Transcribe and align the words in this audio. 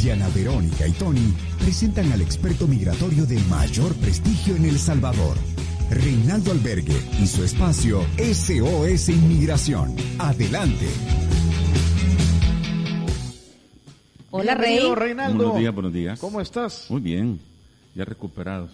Diana 0.00 0.28
Verónica 0.28 0.86
y 0.86 0.92
Tony 0.92 1.34
presentan 1.58 2.12
al 2.12 2.20
experto 2.22 2.66
migratorio 2.68 3.26
de 3.26 3.38
mayor 3.44 3.94
prestigio 3.96 4.54
en 4.56 4.64
El 4.64 4.78
Salvador, 4.78 5.36
Reinaldo 5.90 6.52
Albergue 6.52 6.96
y 7.20 7.26
su 7.26 7.42
espacio 7.44 8.02
SOS 8.18 9.08
Inmigración. 9.08 9.94
Adelante. 10.18 10.86
Hola, 14.30 14.54
Rey. 14.54 14.78
Reinaldo. 14.94 15.38
Buenos 15.38 15.58
días, 15.58 15.74
buenos 15.74 15.92
días. 15.92 16.20
¿Cómo 16.20 16.40
estás? 16.40 16.86
Muy 16.90 17.00
bien, 17.00 17.40
ya 17.94 18.04
recuperados. 18.04 18.70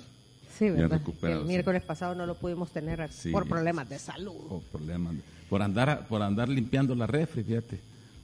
Sí, 0.59 0.67
Ya 0.67 0.73
¿verdad? 0.73 1.01
El 1.23 1.39
sí. 1.41 1.45
miércoles 1.49 1.83
pasado 1.83 2.15
no 2.15 2.27
lo 2.27 2.35
pudimos 2.37 2.71
tener 2.71 3.11
Sí. 3.13 3.31
por 3.31 3.49
problemas 3.49 3.89
de 3.89 3.99
salud. 3.99 4.35
Oh, 4.51 4.63
problemas. 4.71 5.15
Por 5.49 5.63
andar, 5.63 6.07
por 6.07 6.23
andar 6.23 6.49
limpiando 6.49 6.95
la 6.95 7.07
refri, 7.07 7.43
fíjate. 7.43 7.81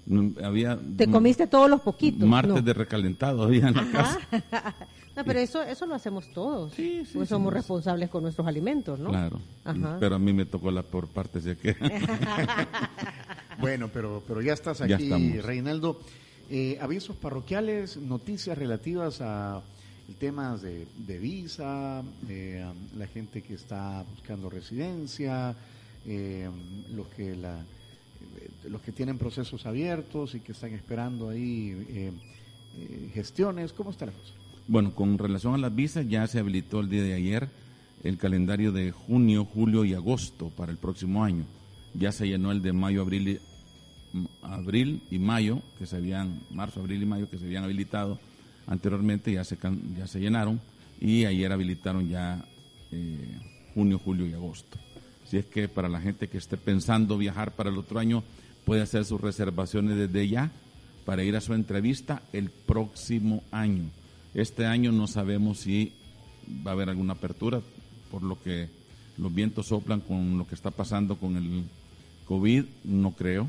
No, 0.07 0.33
Había 0.45 0.79
Te 0.97 1.07
comiste 1.09 1.47
todos 1.47 1.69
los 1.71 1.81
poquitos. 1.81 2.29
martes 2.29 2.55
¿no? 2.55 2.63
de 2.63 2.73
recalentado 2.75 3.43
había 3.45 3.69
en 3.69 3.75
la 3.77 3.91
casa. 3.91 4.19
No, 5.17 5.25
pero 5.25 5.41
eso, 5.41 5.61
eso 5.61 5.87
lo 5.87 5.97
hacemos 5.97 6.33
todos. 6.33 6.73
Sí, 6.73 7.01
sí, 7.05 7.11
Porque 7.15 7.27
sí, 7.27 7.30
somos 7.30 7.52
sí. 7.52 7.57
responsables 7.57 8.09
con 8.09 8.23
nuestros 8.23 8.47
alimentos, 8.47 8.99
¿no? 8.99 9.11
Claro. 9.11 9.41
Ajá. 9.65 9.97
Pero 9.99 10.15
a 10.15 10.19
mí 10.21 10.33
me 10.33 10.47
tocó 10.47 10.71
la 10.71 10.83
por 10.85 11.09
partes 11.09 11.43
de 11.45 11.57
que 11.57 11.74
Bueno, 13.59 13.89
pero, 13.93 14.23
pero 14.27 14.41
ya 14.41 14.52
estás 14.52 14.79
Ya 14.79 14.95
aquí, 14.97 15.05
estamos. 15.05 15.45
Reinaldo. 15.45 16.01
Eh, 16.49 16.79
avisos 16.80 17.17
parroquiales, 17.17 17.96
noticias 17.96 18.57
relativas 18.57 19.21
a 19.21 19.61
temas 20.19 20.63
de, 20.63 20.87
de 21.07 21.19
visa, 21.19 22.02
eh, 22.29 22.65
la 22.96 23.07
gente 23.07 23.43
que 23.43 23.55
está 23.55 24.05
buscando 24.15 24.49
residencia, 24.51 25.55
eh, 26.07 26.49
los 26.93 27.07
que 27.09 27.37
la 27.37 27.57
los 28.68 28.80
que 28.82 28.93
tienen 28.93 29.18
procesos 29.18 29.66
abiertos 29.66 30.35
y 30.35 30.40
que 30.40 30.52
están 30.52 30.73
esperando 30.73 31.29
ahí 31.29 31.71
eh, 31.88 32.13
eh, 32.79 33.10
gestiones. 33.15 33.73
¿Cómo 33.73 33.90
está 33.90 34.07
la 34.07 34.12
cosa? 34.12 34.35
Bueno, 34.68 34.95
con 34.95 35.18
relación 35.18 35.54
a 35.54 35.59
las 35.59 35.74
visas, 35.74 36.09
ya 36.09 36.27
se 36.27 36.38
habilitó 36.38 36.80
el 36.80 36.88
día 36.88 37.02
de 37.02 37.15
ayer 37.15 37.49
el 38.04 38.16
calendario 38.16 38.73
de 38.73 38.93
junio, 38.93 39.45
julio 39.45 39.85
y 39.85 39.95
agosto 39.95 40.51
para 40.51 40.73
el 40.73 40.79
próximo 40.79 41.24
año. 41.24 41.45
Ya 41.95 42.12
se 42.12 42.29
llenó 42.29 42.52
el 42.52 42.62
de 42.62 42.73
mayo, 42.73 43.02
abril 43.02 43.29
y, 43.29 43.40
abril 44.43 45.02
y 45.10 45.18
mayo, 45.18 45.60
que 45.79 45.87
se 45.87 45.96
habían, 45.96 46.40
marzo, 46.51 46.80
abril 46.80 47.02
y 47.02 47.07
mayo, 47.07 47.29
que 47.29 47.38
se 47.38 47.45
habían 47.45 47.65
habilitado 47.65 48.18
anteriormente, 48.66 49.32
ya 49.32 49.45
se, 49.45 49.59
ya 49.99 50.07
se 50.07 50.21
llenaron 50.21 50.60
y 51.01 51.24
ayer 51.24 51.51
habilitaron 51.51 52.09
ya 52.09 52.45
eh, 52.93 53.38
junio, 53.74 53.99
julio 53.99 54.27
y 54.27 54.34
agosto. 54.34 54.79
Si 55.31 55.37
es 55.37 55.47
que 55.47 55.69
para 55.69 55.89
la 55.89 56.01
gente 56.01 56.27
que 56.27 56.39
esté 56.39 56.57
pensando 56.57 57.17
viajar 57.17 57.53
para 57.53 57.71
el 57.71 57.79
otro 57.79 58.01
año, 58.01 58.25
puede 58.65 58.83
hacer 58.83 59.05
sus 59.05 59.21
reservaciones 59.21 59.97
desde 59.97 60.29
ya 60.29 60.51
para 61.05 61.23
ir 61.23 61.37
a 61.37 61.41
su 61.41 61.55
entrevista 61.55 62.21
el 62.33 62.51
próximo 62.51 63.45
año. 63.53 63.85
Este 64.34 64.67
año 64.67 64.91
no 64.91 65.06
sabemos 65.06 65.61
si 65.61 65.93
va 66.67 66.73
a 66.73 66.75
haber 66.75 66.89
alguna 66.89 67.12
apertura, 67.12 67.61
por 68.11 68.25
lo 68.25 68.43
que 68.43 68.69
los 69.19 69.33
vientos 69.33 69.69
soplan 69.69 70.01
con 70.01 70.37
lo 70.37 70.49
que 70.49 70.57
está 70.57 70.73
pasando 70.73 71.17
con 71.17 71.37
el 71.37 71.63
COVID, 72.27 72.65
no 72.83 73.13
creo. 73.13 73.49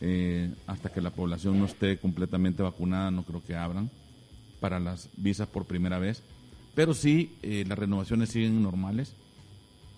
Eh, 0.00 0.50
hasta 0.66 0.92
que 0.92 1.00
la 1.00 1.10
población 1.10 1.56
no 1.60 1.66
esté 1.66 1.98
completamente 1.98 2.64
vacunada, 2.64 3.12
no 3.12 3.22
creo 3.22 3.44
que 3.44 3.54
abran 3.54 3.90
para 4.58 4.80
las 4.80 5.08
visas 5.16 5.46
por 5.46 5.66
primera 5.66 6.00
vez. 6.00 6.20
Pero 6.74 6.94
sí, 6.94 7.36
eh, 7.42 7.64
las 7.68 7.78
renovaciones 7.78 8.30
siguen 8.30 8.60
normales. 8.60 9.14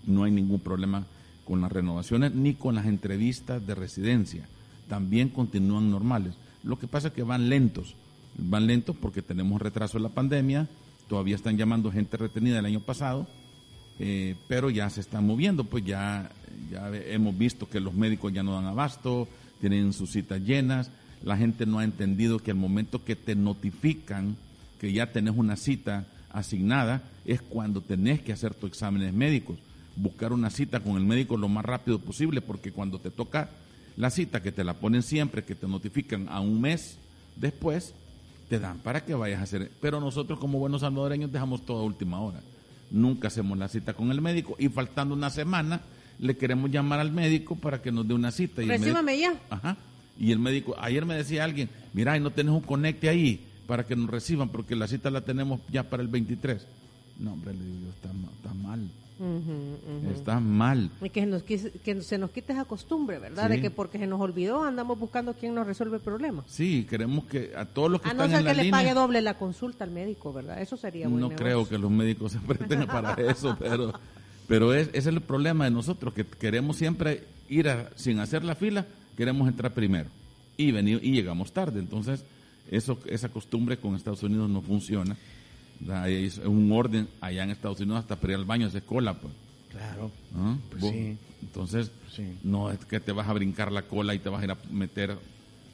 No 0.06 0.24
hay 0.24 0.32
ningún 0.32 0.60
problema 0.60 1.06
con 1.44 1.60
las 1.60 1.72
renovaciones 1.72 2.34
ni 2.34 2.54
con 2.54 2.74
las 2.74 2.86
entrevistas 2.86 3.66
de 3.66 3.74
residencia. 3.74 4.46
También 4.88 5.28
continúan 5.28 5.90
normales. 5.90 6.34
Lo 6.62 6.78
que 6.78 6.86
pasa 6.86 7.08
es 7.08 7.14
que 7.14 7.22
van 7.22 7.48
lentos. 7.48 7.94
Van 8.36 8.66
lentos 8.66 8.96
porque 8.96 9.22
tenemos 9.22 9.60
retraso 9.60 9.96
en 9.96 10.02
la 10.02 10.08
pandemia. 10.08 10.68
Todavía 11.08 11.36
están 11.36 11.56
llamando 11.56 11.92
gente 11.92 12.16
retenida 12.16 12.56
del 12.56 12.66
año 12.66 12.80
pasado. 12.80 13.26
eh, 13.98 14.34
pero 14.48 14.70
ya 14.70 14.90
se 14.90 15.00
están 15.00 15.26
moviendo. 15.26 15.64
Pues 15.64 15.84
ya, 15.84 16.30
ya 16.70 16.90
hemos 16.90 17.36
visto 17.36 17.68
que 17.68 17.80
los 17.80 17.94
médicos 17.94 18.32
ya 18.32 18.42
no 18.42 18.54
dan 18.54 18.66
abasto, 18.66 19.28
tienen 19.60 19.92
sus 19.92 20.10
citas 20.10 20.40
llenas. 20.40 20.90
La 21.22 21.36
gente 21.36 21.64
no 21.64 21.78
ha 21.78 21.84
entendido 21.84 22.38
que 22.38 22.50
al 22.50 22.56
momento 22.56 23.04
que 23.04 23.16
te 23.16 23.34
notifican 23.34 24.36
que 24.80 24.92
ya 24.92 25.12
tenés 25.12 25.34
una 25.36 25.56
cita 25.56 26.06
asignada 26.30 27.02
es 27.24 27.40
cuando 27.40 27.80
tenés 27.80 28.20
que 28.20 28.32
hacer 28.32 28.54
tus 28.54 28.70
exámenes 28.70 29.14
médicos. 29.14 29.56
Buscar 29.96 30.32
una 30.32 30.50
cita 30.50 30.80
con 30.80 30.96
el 30.96 31.04
médico 31.04 31.36
lo 31.36 31.48
más 31.48 31.64
rápido 31.64 31.98
posible 32.00 32.40
porque 32.40 32.72
cuando 32.72 32.98
te 32.98 33.10
toca 33.10 33.50
la 33.96 34.10
cita 34.10 34.42
que 34.42 34.50
te 34.52 34.64
la 34.64 34.74
ponen 34.74 35.02
siempre, 35.02 35.44
que 35.44 35.54
te 35.54 35.68
notifican 35.68 36.28
a 36.28 36.40
un 36.40 36.60
mes 36.60 36.98
después, 37.36 37.94
te 38.48 38.58
dan 38.58 38.78
para 38.78 39.04
que 39.04 39.14
vayas 39.14 39.40
a 39.40 39.44
hacer. 39.44 39.70
Pero 39.80 40.00
nosotros 40.00 40.38
como 40.38 40.58
buenos 40.58 40.80
salvadoreños 40.80 41.30
dejamos 41.32 41.64
todo 41.64 41.78
a 41.80 41.84
última 41.84 42.20
hora. 42.20 42.40
Nunca 42.90 43.28
hacemos 43.28 43.56
la 43.56 43.68
cita 43.68 43.94
con 43.94 44.10
el 44.10 44.20
médico 44.20 44.56
y 44.58 44.68
faltando 44.68 45.14
una 45.14 45.30
semana 45.30 45.80
le 46.18 46.36
queremos 46.36 46.70
llamar 46.70 47.00
al 47.00 47.12
médico 47.12 47.56
para 47.56 47.80
que 47.82 47.90
nos 47.92 48.06
dé 48.06 48.14
una 48.14 48.30
cita. 48.32 48.62
Y 48.62 48.64
el 48.64 48.70
médico- 48.72 48.84
Recíbame 48.86 49.18
ya. 49.18 49.34
Ajá. 49.50 49.76
Y 50.18 50.30
el 50.32 50.38
médico, 50.38 50.76
ayer 50.80 51.04
me 51.04 51.14
decía 51.14 51.42
alguien, 51.44 51.68
mira, 51.92 52.16
y 52.16 52.20
no 52.20 52.30
tenés 52.30 52.52
un 52.52 52.60
conecte 52.60 53.08
ahí 53.08 53.44
para 53.66 53.84
que 53.86 53.96
nos 53.96 54.10
reciban 54.10 54.48
porque 54.48 54.76
la 54.76 54.86
cita 54.86 55.10
la 55.10 55.22
tenemos 55.22 55.60
ya 55.72 55.84
para 55.84 56.02
el 56.02 56.08
23. 56.08 56.66
No, 57.18 57.32
hombre, 57.32 57.54
le 57.54 57.64
digo 57.64 57.76
yo, 57.84 57.90
está, 57.90 58.12
ma- 58.12 58.30
está 58.36 58.54
mal. 58.54 58.90
Está 60.12 60.40
mal. 60.40 60.90
Y 61.00 61.08
que, 61.10 61.20
se 61.20 61.26
nos, 61.26 61.42
que 61.44 62.02
se 62.02 62.18
nos 62.18 62.30
quite 62.30 62.52
esa 62.52 62.64
costumbre, 62.64 63.18
¿verdad? 63.20 63.44
Sí. 63.48 63.52
De 63.56 63.60
que 63.62 63.70
porque 63.70 63.98
se 63.98 64.06
nos 64.06 64.20
olvidó 64.20 64.64
andamos 64.64 64.98
buscando 64.98 65.34
quién 65.34 65.54
nos 65.54 65.66
resuelve 65.66 65.96
el 65.98 66.02
problema. 66.02 66.42
Sí, 66.48 66.84
queremos 66.88 67.24
que 67.26 67.52
a 67.56 67.64
todos 67.64 67.90
los 67.90 68.00
que 68.00 68.10
A 68.10 68.14
no 68.14 68.26
ser 68.26 68.38
en 68.40 68.44
la 68.44 68.54
que 68.54 68.64
le 68.64 68.70
pague 68.70 68.92
doble 68.94 69.20
la 69.22 69.34
consulta 69.38 69.84
al 69.84 69.90
médico, 69.92 70.32
¿verdad? 70.32 70.60
Eso 70.60 70.76
sería 70.76 71.06
buen 71.06 71.20
No 71.20 71.28
negocio. 71.28 71.44
creo 71.46 71.68
que 71.68 71.78
los 71.78 71.90
médicos 71.90 72.32
se 72.32 72.40
presten 72.40 72.86
para 72.86 73.14
eso, 73.14 73.56
pero, 73.58 73.92
pero 74.48 74.74
es, 74.74 74.88
ese 74.88 74.98
es 74.98 75.06
el 75.06 75.20
problema 75.20 75.64
de 75.64 75.70
nosotros, 75.70 76.12
que 76.12 76.24
queremos 76.24 76.76
siempre 76.76 77.22
ir 77.48 77.68
a- 77.68 77.90
sin 77.96 78.18
hacer 78.18 78.42
la 78.44 78.56
fila, 78.56 78.84
queremos 79.16 79.46
entrar 79.48 79.72
primero 79.72 80.08
y 80.56 80.72
venir 80.72 80.98
y 81.02 81.12
llegamos 81.12 81.52
tarde. 81.52 81.78
Entonces, 81.78 82.24
eso, 82.70 82.98
esa 83.06 83.28
costumbre 83.28 83.76
con 83.76 83.94
Estados 83.94 84.22
Unidos 84.24 84.50
no 84.50 84.60
funciona. 84.60 85.16
Es 86.06 86.38
un 86.38 86.70
orden 86.72 87.08
allá 87.20 87.44
en 87.44 87.50
Estados 87.50 87.80
Unidos 87.80 88.00
hasta 88.00 88.16
para 88.16 88.32
ir 88.34 88.38
al 88.38 88.44
baño 88.44 88.66
hacer 88.66 88.82
cola, 88.84 89.14
pues. 89.14 89.32
Claro. 89.70 90.10
¿ah? 90.36 90.56
Pues 90.70 90.82
sí. 90.82 91.16
Entonces, 91.42 91.90
Sí. 92.10 92.38
no 92.44 92.70
es 92.70 92.78
que 92.84 93.00
te 93.00 93.10
vas 93.12 93.28
a 93.28 93.32
brincar 93.32 93.72
la 93.72 93.82
cola 93.82 94.14
y 94.14 94.18
te 94.20 94.28
vas 94.28 94.40
a 94.40 94.44
ir 94.44 94.50
a 94.52 94.58
meter 94.70 95.16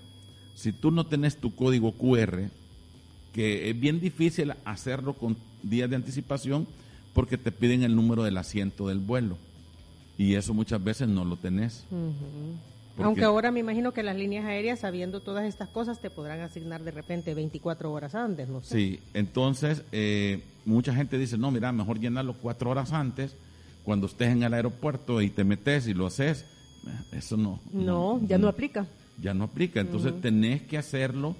Si 0.55 0.73
tú 0.73 0.91
no 0.91 1.05
tenés 1.07 1.37
tu 1.37 1.55
código 1.55 1.93
QR, 1.93 2.49
que 3.33 3.71
es 3.71 3.81
bien 3.81 4.01
difícil 4.01 4.53
hacerlo 4.65 5.15
con 5.15 5.37
días 5.63 5.89
de 5.89 5.97
anticipación 5.97 6.67
porque 7.15 7.39
te 7.39 7.53
piden 7.53 7.83
el 7.83 7.95
número 7.97 8.23
del 8.25 8.37
asiento 8.39 8.89
del 8.89 8.99
vuelo. 8.99 9.37
Y 10.19 10.35
eso 10.35 10.53
muchas 10.55 10.83
veces 10.83 11.09
no 11.09 11.25
lo 11.25 11.37
tenés. 11.37 11.85
Porque- 12.97 13.05
Aunque 13.07 13.25
ahora 13.25 13.51
me 13.51 13.61
imagino 13.61 13.93
que 13.93 14.03
las 14.03 14.17
líneas 14.17 14.45
aéreas, 14.45 14.81
sabiendo 14.81 15.21
todas 15.21 15.47
estas 15.47 15.69
cosas, 15.71 16.01
te 16.01 16.11
podrán 16.11 16.41
asignar 16.41 16.83
de 16.83 16.91
repente 16.91 17.33
24 17.35 17.91
horas 17.91 18.15
antes, 18.15 18.49
no 18.49 18.63
sé. 18.63 18.75
Sí, 18.75 19.01
entonces 19.15 19.83
eh, 19.93 20.43
mucha 20.67 20.95
gente 20.95 21.17
dice, 21.17 21.39
no, 21.39 21.51
mira, 21.51 21.73
mejor 21.73 21.99
llenarlo 21.99 22.35
cuatro 22.35 22.71
horas 22.71 22.93
antes, 22.93 23.35
cuando 23.83 24.07
estés 24.07 24.29
en 24.31 24.43
el 24.43 24.53
aeropuerto 24.53 25.23
y 25.23 25.31
te 25.31 25.43
metes 25.45 25.87
y 25.89 25.95
lo 25.95 26.07
haces, 26.07 26.45
eh, 26.87 27.17
eso 27.17 27.39
no. 27.39 27.61
No, 27.73 28.21
ya 28.27 28.37
no 28.37 28.47
aplica. 28.49 28.87
Ya 29.19 29.35
no 29.35 29.45
aplica, 29.45 29.81
entonces 29.81 30.21
tenés 30.21 30.63
que 30.63 30.79
hacerlo 30.79 31.37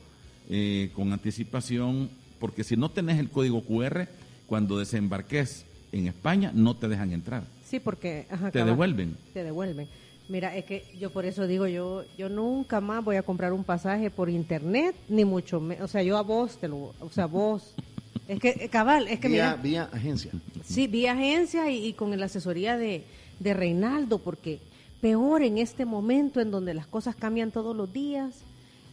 eh, 0.49 0.91
con 0.95 1.13
anticipación, 1.13 2.11
porque 2.39 2.65
si 2.65 2.77
no 2.77 2.91
tenés 2.91 3.19
el 3.19 3.31
código 3.31 3.63
QR, 3.63 4.09
cuando 4.47 4.79
desembarques 4.79 5.65
en 5.93 6.07
España, 6.07 6.53
no 6.55 6.77
te 6.77 6.89
dejan 6.89 7.13
entrar. 7.13 7.45
Sí, 7.69 7.81
porque... 7.81 8.27
ajá, 8.31 8.51
Te 8.51 8.65
devuelven. 8.65 9.17
Te 9.33 9.45
devuelven. 9.45 9.89
Mira, 10.29 10.57
es 10.57 10.65
que 10.65 10.85
yo 10.99 11.11
por 11.11 11.25
eso 11.25 11.47
digo, 11.47 11.67
yo 11.67 12.05
yo 12.17 12.29
nunca 12.29 12.81
más 12.81 13.05
voy 13.05 13.17
a 13.17 13.23
comprar 13.23 13.53
un 13.53 13.65
pasaje 13.65 14.11
por 14.11 14.31
internet, 14.31 14.95
ni 15.09 15.25
mucho 15.25 15.61
menos. 15.61 15.85
O 15.85 15.89
sea, 15.89 16.03
yo 16.03 16.17
a 16.17 16.23
vos, 16.23 16.59
te 16.59 16.69
lo, 16.69 16.95
o 17.01 17.11
sea, 17.11 17.27
vos. 17.27 17.75
Es 18.29 18.39
que, 18.39 18.51
eh, 18.51 18.69
cabal, 18.71 19.09
es 19.09 19.19
que 19.19 19.29
vía, 19.29 19.57
mira, 19.61 19.63
vía 19.63 19.91
agencia. 19.93 20.31
sí, 20.65 20.87
vía 20.87 21.13
agencia 21.13 21.69
y, 21.71 21.87
y 21.87 21.93
con 21.93 22.19
la 22.19 22.27
asesoría 22.27 22.79
de, 22.79 23.03
de 23.41 23.53
Reinaldo, 23.53 24.19
porque 24.21 24.61
peor 25.03 25.43
en 25.43 25.59
este 25.59 25.85
momento 25.85 26.41
en 26.41 26.51
donde 26.51 26.73
las 26.73 26.87
cosas 26.87 27.15
cambian 27.17 27.51
todos 27.51 27.77
los 27.77 27.93
días, 27.93 28.41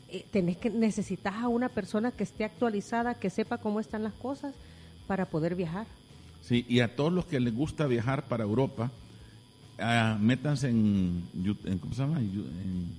eh, 0.10 0.26
tenés 0.32 0.58
que, 0.58 0.70
necesitas 0.72 1.36
a 1.36 1.48
una 1.48 1.70
persona 1.70 2.12
que 2.12 2.24
esté 2.24 2.44
actualizada, 2.44 3.14
que 3.14 3.30
sepa 3.30 3.60
cómo 3.60 3.80
están 3.80 4.04
las 4.04 4.14
cosas 4.16 4.54
para 5.08 5.26
poder 5.28 5.56
viajar. 5.56 5.86
Sí, 6.42 6.66
y 6.68 6.80
a 6.82 6.96
todos 6.96 7.14
los 7.14 7.26
que 7.26 7.40
les 7.40 7.54
gusta 7.56 7.86
viajar 7.86 8.24
para 8.28 8.44
Europa, 8.44 8.92
ah, 9.78 10.18
métanse 10.20 10.70
en, 10.70 11.24
¿cómo 11.80 11.94
se 11.94 12.02
llama? 12.02 12.20
En 12.20 12.90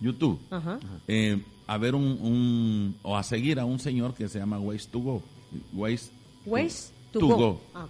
YouTube. 0.00 0.38
Ajá. 0.50 0.78
eh, 1.08 1.40
a 1.66 1.78
ver 1.78 1.94
un, 1.94 2.04
un- 2.04 2.96
o 3.02 3.16
a 3.16 3.22
seguir 3.22 3.58
a 3.58 3.64
un 3.64 3.78
señor 3.78 4.12
que 4.14 4.28
se 4.28 4.38
llama 4.38 4.58
Ways 4.60 4.86
to 4.88 4.98
Go. 5.00 5.22
Ways 5.72 6.10
Ways 6.44 6.92
to, 7.12 7.20
to 7.20 7.26
go. 7.28 7.36
go. 7.36 7.60
Ah. 7.74 7.86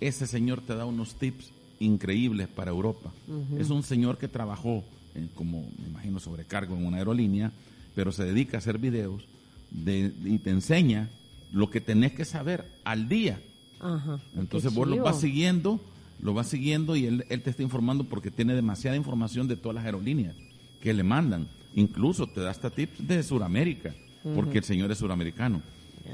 Ese 0.00 0.26
señor 0.26 0.62
te 0.62 0.74
da 0.74 0.86
unos 0.86 1.14
tips 1.16 1.50
increíbles 1.80 2.48
para 2.48 2.70
Europa. 2.70 3.10
Es 3.58 3.70
un 3.70 3.82
señor 3.82 4.18
que 4.18 4.28
trabajó 4.28 4.84
eh, 5.14 5.26
como, 5.34 5.62
me 5.80 5.88
imagino, 5.88 6.20
sobrecargo 6.20 6.76
en 6.76 6.86
una 6.86 6.98
aerolínea, 6.98 7.52
pero 7.94 8.12
se 8.12 8.24
dedica 8.24 8.56
a 8.56 8.60
hacer 8.60 8.78
videos 8.78 9.24
de, 9.70 10.12
y 10.24 10.38
te 10.38 10.50
enseña 10.50 11.08
lo 11.52 11.70
que 11.70 11.80
tenés 11.80 12.12
que 12.12 12.24
saber 12.24 12.64
al 12.84 13.08
día. 13.08 13.40
Ajá. 13.80 14.20
Entonces 14.36 14.74
vos 14.74 14.86
lo 14.88 15.02
vas 15.02 15.20
siguiendo, 15.20 15.80
lo 16.20 16.34
vas 16.34 16.48
siguiendo 16.48 16.96
y 16.96 17.06
él, 17.06 17.24
él 17.28 17.42
te 17.42 17.50
está 17.50 17.62
informando 17.62 18.04
porque 18.04 18.30
tiene 18.30 18.54
demasiada 18.54 18.96
información 18.96 19.48
de 19.48 19.56
todas 19.56 19.76
las 19.76 19.84
aerolíneas 19.84 20.34
que 20.80 20.92
le 20.92 21.02
mandan. 21.02 21.46
Incluso 21.74 22.26
te 22.26 22.40
da 22.40 22.50
hasta 22.50 22.70
tips 22.70 23.06
de 23.06 23.22
Sudamérica, 23.22 23.94
porque 24.34 24.58
el 24.58 24.64
señor 24.64 24.90
es 24.90 24.98
suramericano. 24.98 25.62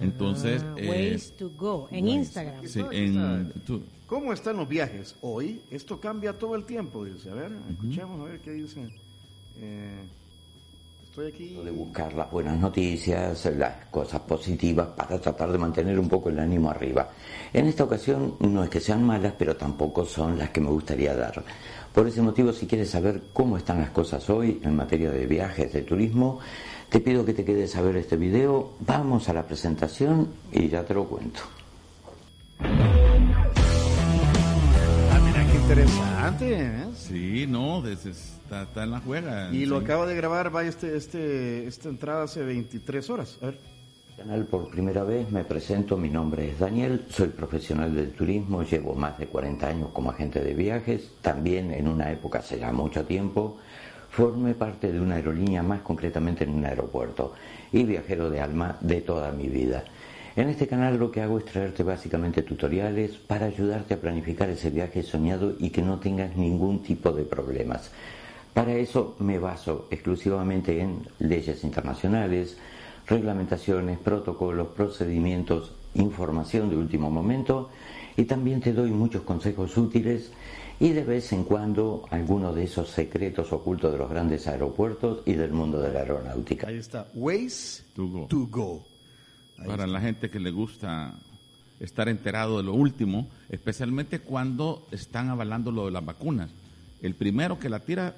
Entonces, 0.01 0.63
Ah, 0.65 0.75
eh, 0.79 0.89
ways 0.89 1.33
to 1.37 1.51
go 1.57 1.89
en 1.91 2.05
Ways. 2.05 2.15
Instagram. 2.17 2.67
sí, 2.67 2.81
en, 2.91 3.53
¿Cómo 4.07 4.33
están 4.33 4.57
los 4.59 4.69
viajes 4.69 5.17
hoy? 5.23 5.61
Esto 5.71 5.99
cambia 5.99 6.33
todo 6.35 6.55
el 6.57 6.65
tiempo, 6.65 7.05
dice. 7.05 7.31
A 7.31 7.35
ver, 7.35 7.53
escuchemos 7.71 8.21
a 8.21 8.25
ver 8.25 8.41
qué 8.41 8.51
dice. 8.53 8.87
Eh, 9.61 10.03
estoy 11.09 11.29
aquí. 11.29 11.57
de 11.65 11.71
buscar 11.71 12.13
las 12.13 12.31
buenas 12.31 12.59
noticias, 12.59 13.45
las 13.57 13.87
cosas 13.87 14.21
positivas 14.23 14.89
para 14.89 15.19
tratar 15.21 15.51
de 15.53 15.59
mantener 15.59 15.99
un 15.99 16.09
poco 16.09 16.29
el 16.29 16.39
ánimo 16.39 16.71
arriba. 16.71 17.09
En 17.53 17.67
esta 17.67 17.85
ocasión 17.85 18.35
no 18.41 18.63
es 18.65 18.71
que 18.71 18.81
sean 18.81 19.03
malas, 19.05 19.33
pero 19.39 19.57
tampoco 19.57 20.05
son 20.05 20.37
las 20.39 20.51
que 20.51 20.61
me 20.61 20.69
gustaría 20.71 21.15
dar. 21.15 21.43
Por 21.95 22.09
ese 22.09 22.21
motivo, 22.21 22.53
si 22.53 22.67
quieres 22.67 22.91
saber 22.91 23.23
cómo 23.33 23.57
están 23.57 23.79
las 23.81 23.91
cosas 23.91 24.29
hoy 24.29 24.61
en 24.65 24.75
materia 24.77 25.11
de 25.11 25.27
viajes, 25.27 25.73
de 25.73 25.83
turismo, 25.83 26.41
te 26.94 27.00
pido 27.00 27.25
que 27.25 27.35
te 27.35 27.44
quedes 27.44 27.75
a 27.75 27.82
ver 27.82 27.96
este 27.96 28.17
video, 28.17 28.75
vamos 28.87 29.29
a 29.29 29.32
la 29.32 29.43
presentación 29.43 30.29
y 30.52 30.69
ya 30.69 30.85
te 30.85 30.94
lo 30.94 31.05
cuento. 31.06 31.41
Ah, 32.61 32.69
mira 35.25 35.44
qué 35.50 35.56
interesante. 35.56 36.55
¿eh? 36.56 36.85
Sí, 36.96 37.46
no, 37.49 37.82
des- 37.82 38.06
está, 38.06 38.62
está 38.62 38.85
en 38.85 38.93
la 38.93 39.00
juega. 39.00 39.52
Y 39.52 39.67
lo 39.67 39.81
Sí. 39.81 39.85
acaba 39.87 40.06
de 40.06 40.14
grabar, 40.14 40.55
va 40.55 40.62
este, 40.62 40.96
este, 40.96 41.67
esta 41.67 41.88
entrada 41.88 42.23
hace 42.25 42.44
23 42.44 43.11
horas. 43.11 43.38
A 43.43 43.46
ver. 43.46 43.58
canal 44.17 44.44
por 44.46 44.70
primera 44.70 45.02
vez 45.02 45.29
me 45.32 45.43
presento, 45.43 45.96
mi 45.96 46.08
nombre 46.11 46.49
es 46.52 46.61
Daniel, 46.61 47.06
soy 47.11 47.26
profesional 47.31 47.93
del 47.93 48.12
turismo, 48.12 48.62
llevo 48.62 48.94
más 48.94 49.19
de 49.19 49.26
40 49.26 49.67
años 49.67 49.88
como 49.93 50.11
agente 50.12 50.38
de 50.44 50.55
viajes, 50.55 51.11
también 51.23 51.73
en 51.73 51.88
una 51.88 52.12
época 52.12 52.38
hace 52.38 52.61
ya 52.61 52.70
mucho 52.70 53.05
tiempo 53.05 53.56
formé 54.15 54.55
parte 54.55 54.93
de 54.93 55.01
una 55.01 55.17
aerolínea, 55.17 55.63
más 55.65 55.81
concretamente 55.81 56.45
en 56.45 56.51
un 56.51 56.65
aeropuerto, 56.65 57.35
y 57.73 57.83
viajero 57.83 58.31
de 58.31 58.41
alma 58.41 58.79
de 58.81 59.01
toda 59.01 59.33
mi 59.33 59.49
vida. 59.49 59.83
En 60.37 60.49
este 60.49 60.69
canal 60.69 60.99
lo 60.99 61.11
que 61.11 61.21
hago 61.21 61.39
es 61.39 61.45
traerte 61.45 61.83
básicamente 61.83 62.43
tutoriales 62.43 63.13
para 63.13 63.47
ayudarte 63.47 63.95
a 63.95 64.01
planificar 64.01 64.49
ese 64.51 64.71
viaje 64.71 65.03
soñado 65.03 65.55
y 65.59 65.71
que 65.71 65.83
no 65.83 65.99
tengas 65.99 66.37
ningún 66.37 66.83
tipo 66.83 67.11
de 67.11 67.25
problemas. 67.25 67.91
Para 68.53 68.75
eso 68.75 69.17
me 69.19 69.41
baso 69.41 69.89
exclusivamente 69.91 70.81
en 70.81 71.09
leyes 71.19 71.65
internacionales, 71.65 72.57
reglamentaciones, 73.09 73.99
protocolos, 73.99 74.69
procedimientos, 74.69 75.73
información 75.95 76.71
de 76.71 76.77
último 76.77 77.11
momento 77.11 77.71
y 78.17 78.25
también 78.25 78.61
te 78.61 78.73
doy 78.73 78.91
muchos 78.93 79.23
consejos 79.23 79.77
útiles 79.77 80.31
y 80.81 80.91
de 80.91 81.05
vez 81.05 81.32
en 81.32 81.44
cuando 81.44 82.05
algunos 82.11 82.55
de 82.55 82.65
esos 82.65 82.91
secretos 82.91 83.53
ocultos 83.53 83.93
de 83.93 83.99
los 83.99 84.11
grandes 84.11 84.47
aeropuertos 84.47 85.23
y 85.25 85.32
del 85.35 85.53
mundo 85.53 85.81
de 85.81 85.93
la 85.93 86.00
aeronáutica. 86.00 86.69
Ahí 86.69 86.76
está. 86.76 87.06
Ways 87.15 87.85
To 87.94 88.06
go. 88.09 88.26
to 88.26 88.47
go. 88.50 88.85
Para 89.56 89.85
está. 89.85 89.87
la 89.87 90.00
gente 90.00 90.31
que 90.31 90.41
le 90.41 90.50
gusta 90.50 91.15
estar 91.81 92.08
enterado 92.08 92.56
de 92.56 92.65
lo 92.65 92.75
último, 92.75 93.29
especialmente 93.49 94.20
cuando 94.20 94.87
están 94.91 95.29
avalando 95.29 95.70
lo 95.70 95.87
de 95.87 95.93
las 95.93 96.05
vacunas. 96.05 96.51
El 97.03 97.15
primero 97.15 97.58
que 97.58 97.69
la 97.69 97.81
tira 97.81 98.17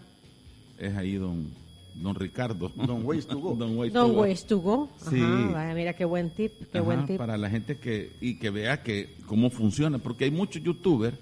es 0.78 0.96
ahí 0.96 1.16
don, 1.16 1.50
don 1.94 2.14
Ricardo. 2.14 2.70
Don 2.74 3.04
Ways 3.04 3.26
to 3.26 3.38
go. 3.38 3.54
Don 3.58 3.76
Ways 3.76 3.92
to 3.92 3.98
Don 3.98 4.14
go. 4.14 4.20
Ways 4.22 4.46
to 4.46 4.58
go. 4.58 4.88
Sí. 5.10 5.20
Ajá, 5.20 5.50
vaya, 5.52 5.74
mira 5.74 5.92
qué 5.92 6.04
buen 6.04 6.30
tip, 6.30 6.52
qué 6.72 6.78
Ajá, 6.78 6.84
buen 6.84 7.06
tip. 7.06 7.18
Para 7.18 7.36
la 7.36 7.50
gente 7.50 7.76
que, 7.76 8.12
y 8.20 8.38
que 8.38 8.50
vea 8.50 8.82
que 8.82 9.14
cómo 9.26 9.50
funciona, 9.50 9.98
porque 9.98 10.24
hay 10.24 10.30
muchos 10.30 10.62
youtubers 10.62 11.16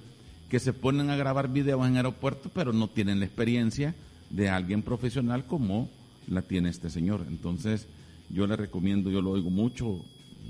que 0.55 0.61
se 0.61 0.73
ponen 0.73 1.11
a 1.11 1.17
grabar 1.17 1.49
videos 1.49 1.85
en 1.85 1.97
aeropuertos, 1.97 2.53
pero 2.55 2.73
no 2.73 2.87
tienen 2.87 3.19
la 3.19 3.27
experiencia 3.27 3.93
de 4.31 4.49
alguien 4.49 4.83
profesional 4.85 5.45
como 5.47 5.89
la 6.29 6.43
tiene 6.43 6.69
este 6.69 6.91
señor. 6.91 7.25
Entonces, 7.27 7.89
yo 8.31 8.47
le 8.47 8.55
recomiendo, 8.55 9.11
yo 9.11 9.21
lo 9.21 9.33
oigo 9.33 9.51
mucho, 9.51 10.05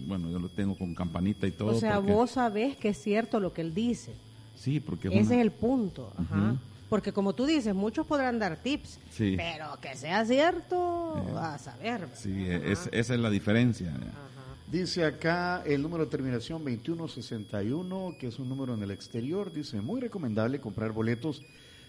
bueno, 0.07 0.31
yo 0.31 0.39
lo 0.39 0.51
tengo 0.51 0.77
con 0.77 0.95
campanita 0.95 1.47
y 1.47 1.53
todo. 1.53 1.75
O 1.75 1.81
sea, 1.81 1.95
porque- 1.97 2.13
vos 2.13 2.33
sabés 2.33 2.77
que 2.77 2.91
es 2.91 3.03
cierto 3.03 3.41
lo 3.41 3.55
que 3.55 3.63
él 3.63 3.73
dice. 3.75 4.13
Sí, 4.59 4.79
porque 4.79 5.09
es 5.09 5.15
Ese 5.15 5.25
una- 5.25 5.35
es 5.37 5.41
el 5.41 5.51
punto. 5.53 6.13
Ajá. 6.19 6.57
Porque 6.91 7.11
como 7.15 7.33
tú 7.33 7.47
dices, 7.47 7.75
muchos 7.75 8.07
podrán 8.07 8.39
dar 8.39 8.59
tips, 8.63 8.99
Sí. 9.11 9.37
pero 9.39 9.79
que 9.81 9.97
sea 9.97 10.23
cierto, 10.27 11.15
a 11.39 11.57
saber. 11.57 12.09
Sí, 12.15 12.31
Ajá. 12.51 12.57
es- 12.67 12.91
esa 12.93 13.15
es 13.15 13.21
la 13.21 13.31
diferencia. 13.31 13.91
Dice 14.71 15.05
acá 15.05 15.63
el 15.67 15.83
número 15.83 16.05
de 16.05 16.11
terminación 16.11 16.65
2161, 16.65 18.17
que 18.19 18.29
es 18.29 18.39
un 18.39 18.49
número 18.49 18.75
en 18.75 18.83
el 18.83 18.91
exterior. 18.91 19.53
Dice, 19.53 19.81
muy 19.81 20.01
recomendable 20.01 20.61
comprar 20.61 20.93
boletos 20.93 21.43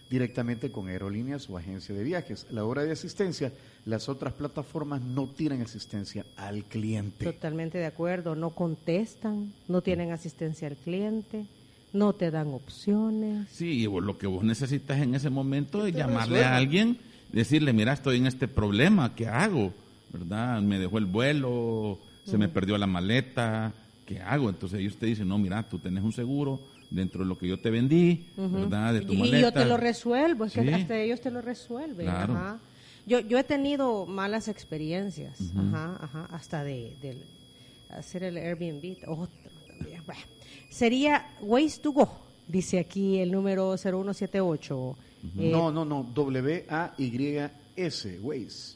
directamente 0.10 0.72
con 0.72 0.88
aerolíneas 0.88 1.50
o 1.50 1.58
agencia 1.58 1.96
de 1.96 2.04
viajes. 2.04 2.46
La 2.52 2.66
hora 2.66 2.84
de 2.84 2.92
asistencia, 2.92 3.54
las 3.86 4.10
otras 4.10 4.34
plataformas 4.34 5.02
no 5.02 5.28
tienen 5.28 5.62
asistencia 5.62 6.26
al 6.36 6.64
cliente. 6.66 7.26
Totalmente 7.26 7.78
de 7.78 7.86
acuerdo. 7.86 8.36
No 8.36 8.52
contestan, 8.52 9.54
no 9.68 9.82
tienen 9.82 10.12
asistencia 10.12 10.68
al 10.68 10.76
cliente, 10.76 11.46
no 11.94 12.14
te 12.14 12.30
dan 12.30 12.50
opciones. 12.54 13.48
Sí, 13.52 13.86
lo 13.86 14.18
que 14.18 14.28
vos 14.28 14.44
necesitas 14.44 15.02
en 15.02 15.16
ese 15.16 15.30
momento 15.30 15.88
es 15.88 15.96
llamarle 15.96 16.44
a 16.44 16.56
alguien, 16.56 17.00
decirle, 17.32 17.74
mira, 17.74 17.94
estoy 17.94 18.18
en 18.18 18.28
este 18.28 18.48
problema, 18.48 19.16
¿qué 19.16 19.28
hago? 19.28 19.74
¿Verdad? 20.12 20.62
Me 20.62 20.78
dejó 20.78 20.98
el 20.98 21.06
vuelo, 21.06 22.00
se 22.26 22.38
me 22.38 22.50
perdió 22.50 22.78
la 22.78 22.88
maleta, 22.88 23.72
¿qué 24.06 24.20
hago? 24.20 24.50
Entonces 24.50 24.80
ellos 24.80 24.98
te 24.98 25.06
dicen, 25.06 25.28
no, 25.28 25.38
mira, 25.38 25.64
tú 25.64 25.80
tenés 25.80 26.04
un 26.04 26.12
seguro 26.12 26.60
dentro 26.90 27.22
de 27.22 27.28
lo 27.28 27.38
que 27.38 27.48
yo 27.48 27.58
te 27.60 27.70
vendí, 27.70 28.26
¿verdad? 28.38 28.94
De 28.94 29.02
tu 29.02 29.14
Y, 29.14 29.16
y 29.16 29.20
maleta. 29.20 29.40
yo 29.42 29.54
te 29.54 29.66
lo 29.66 29.78
resuelvo, 29.78 30.46
es 30.46 30.54
Sí. 30.54 30.62
que 30.62 30.74
hasta 30.74 30.98
ellos 31.00 31.22
te 31.22 31.32
lo 31.32 31.42
resuelven. 31.42 32.06
Claro. 32.08 32.34
Ajá. 32.34 32.60
Yo, 33.08 33.20
yo 33.20 33.38
he 33.38 33.44
tenido 33.44 34.06
malas 34.08 34.48
experiencias, 34.48 35.38
ajá, 35.56 36.00
ajá, 36.02 36.28
hasta 36.32 36.64
de, 36.64 36.96
del- 37.02 37.22
hacer 37.90 38.24
el 38.24 38.38
Airbnb, 38.38 38.98
otro 39.08 39.30
también. 39.68 40.02
Bueno, 40.08 40.22
sería 40.72 41.28
Ways 41.42 41.82
to 41.82 41.92
Go, 41.92 42.10
dice 42.48 42.80
aquí 42.80 43.20
el 43.20 43.32
número 43.32 43.76
0178. 43.78 44.98
Eh, 45.38 45.50
No, 45.52 45.72
no, 45.72 45.86
no, 45.86 46.04
W-A-Y-S, 46.96 48.20
Waze. 48.22 48.76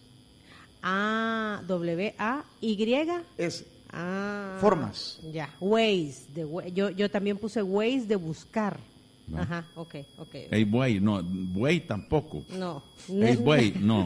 A, 0.81 1.61
W, 1.67 2.15
A, 2.17 2.43
Y. 2.61 3.07
Es 3.37 3.65
Ah, 3.91 4.57
Formas. 4.61 5.19
Ya, 5.33 5.49
Waze. 5.59 6.27
De, 6.35 6.71
yo, 6.73 6.91
yo 6.91 7.09
también 7.09 7.37
puse 7.37 7.61
Waze 7.63 8.05
de 8.05 8.15
buscar. 8.15 8.79
Ajá, 9.35 9.67
ok, 9.75 9.95
ok. 10.17 10.35
Ey, 10.51 10.63
buey, 10.63 10.99
no, 10.99 11.21
buey 11.23 11.79
tampoco. 11.81 12.43
No. 12.49 12.83
Ey, 13.09 13.35
buey, 13.35 13.73
no. 13.79 14.05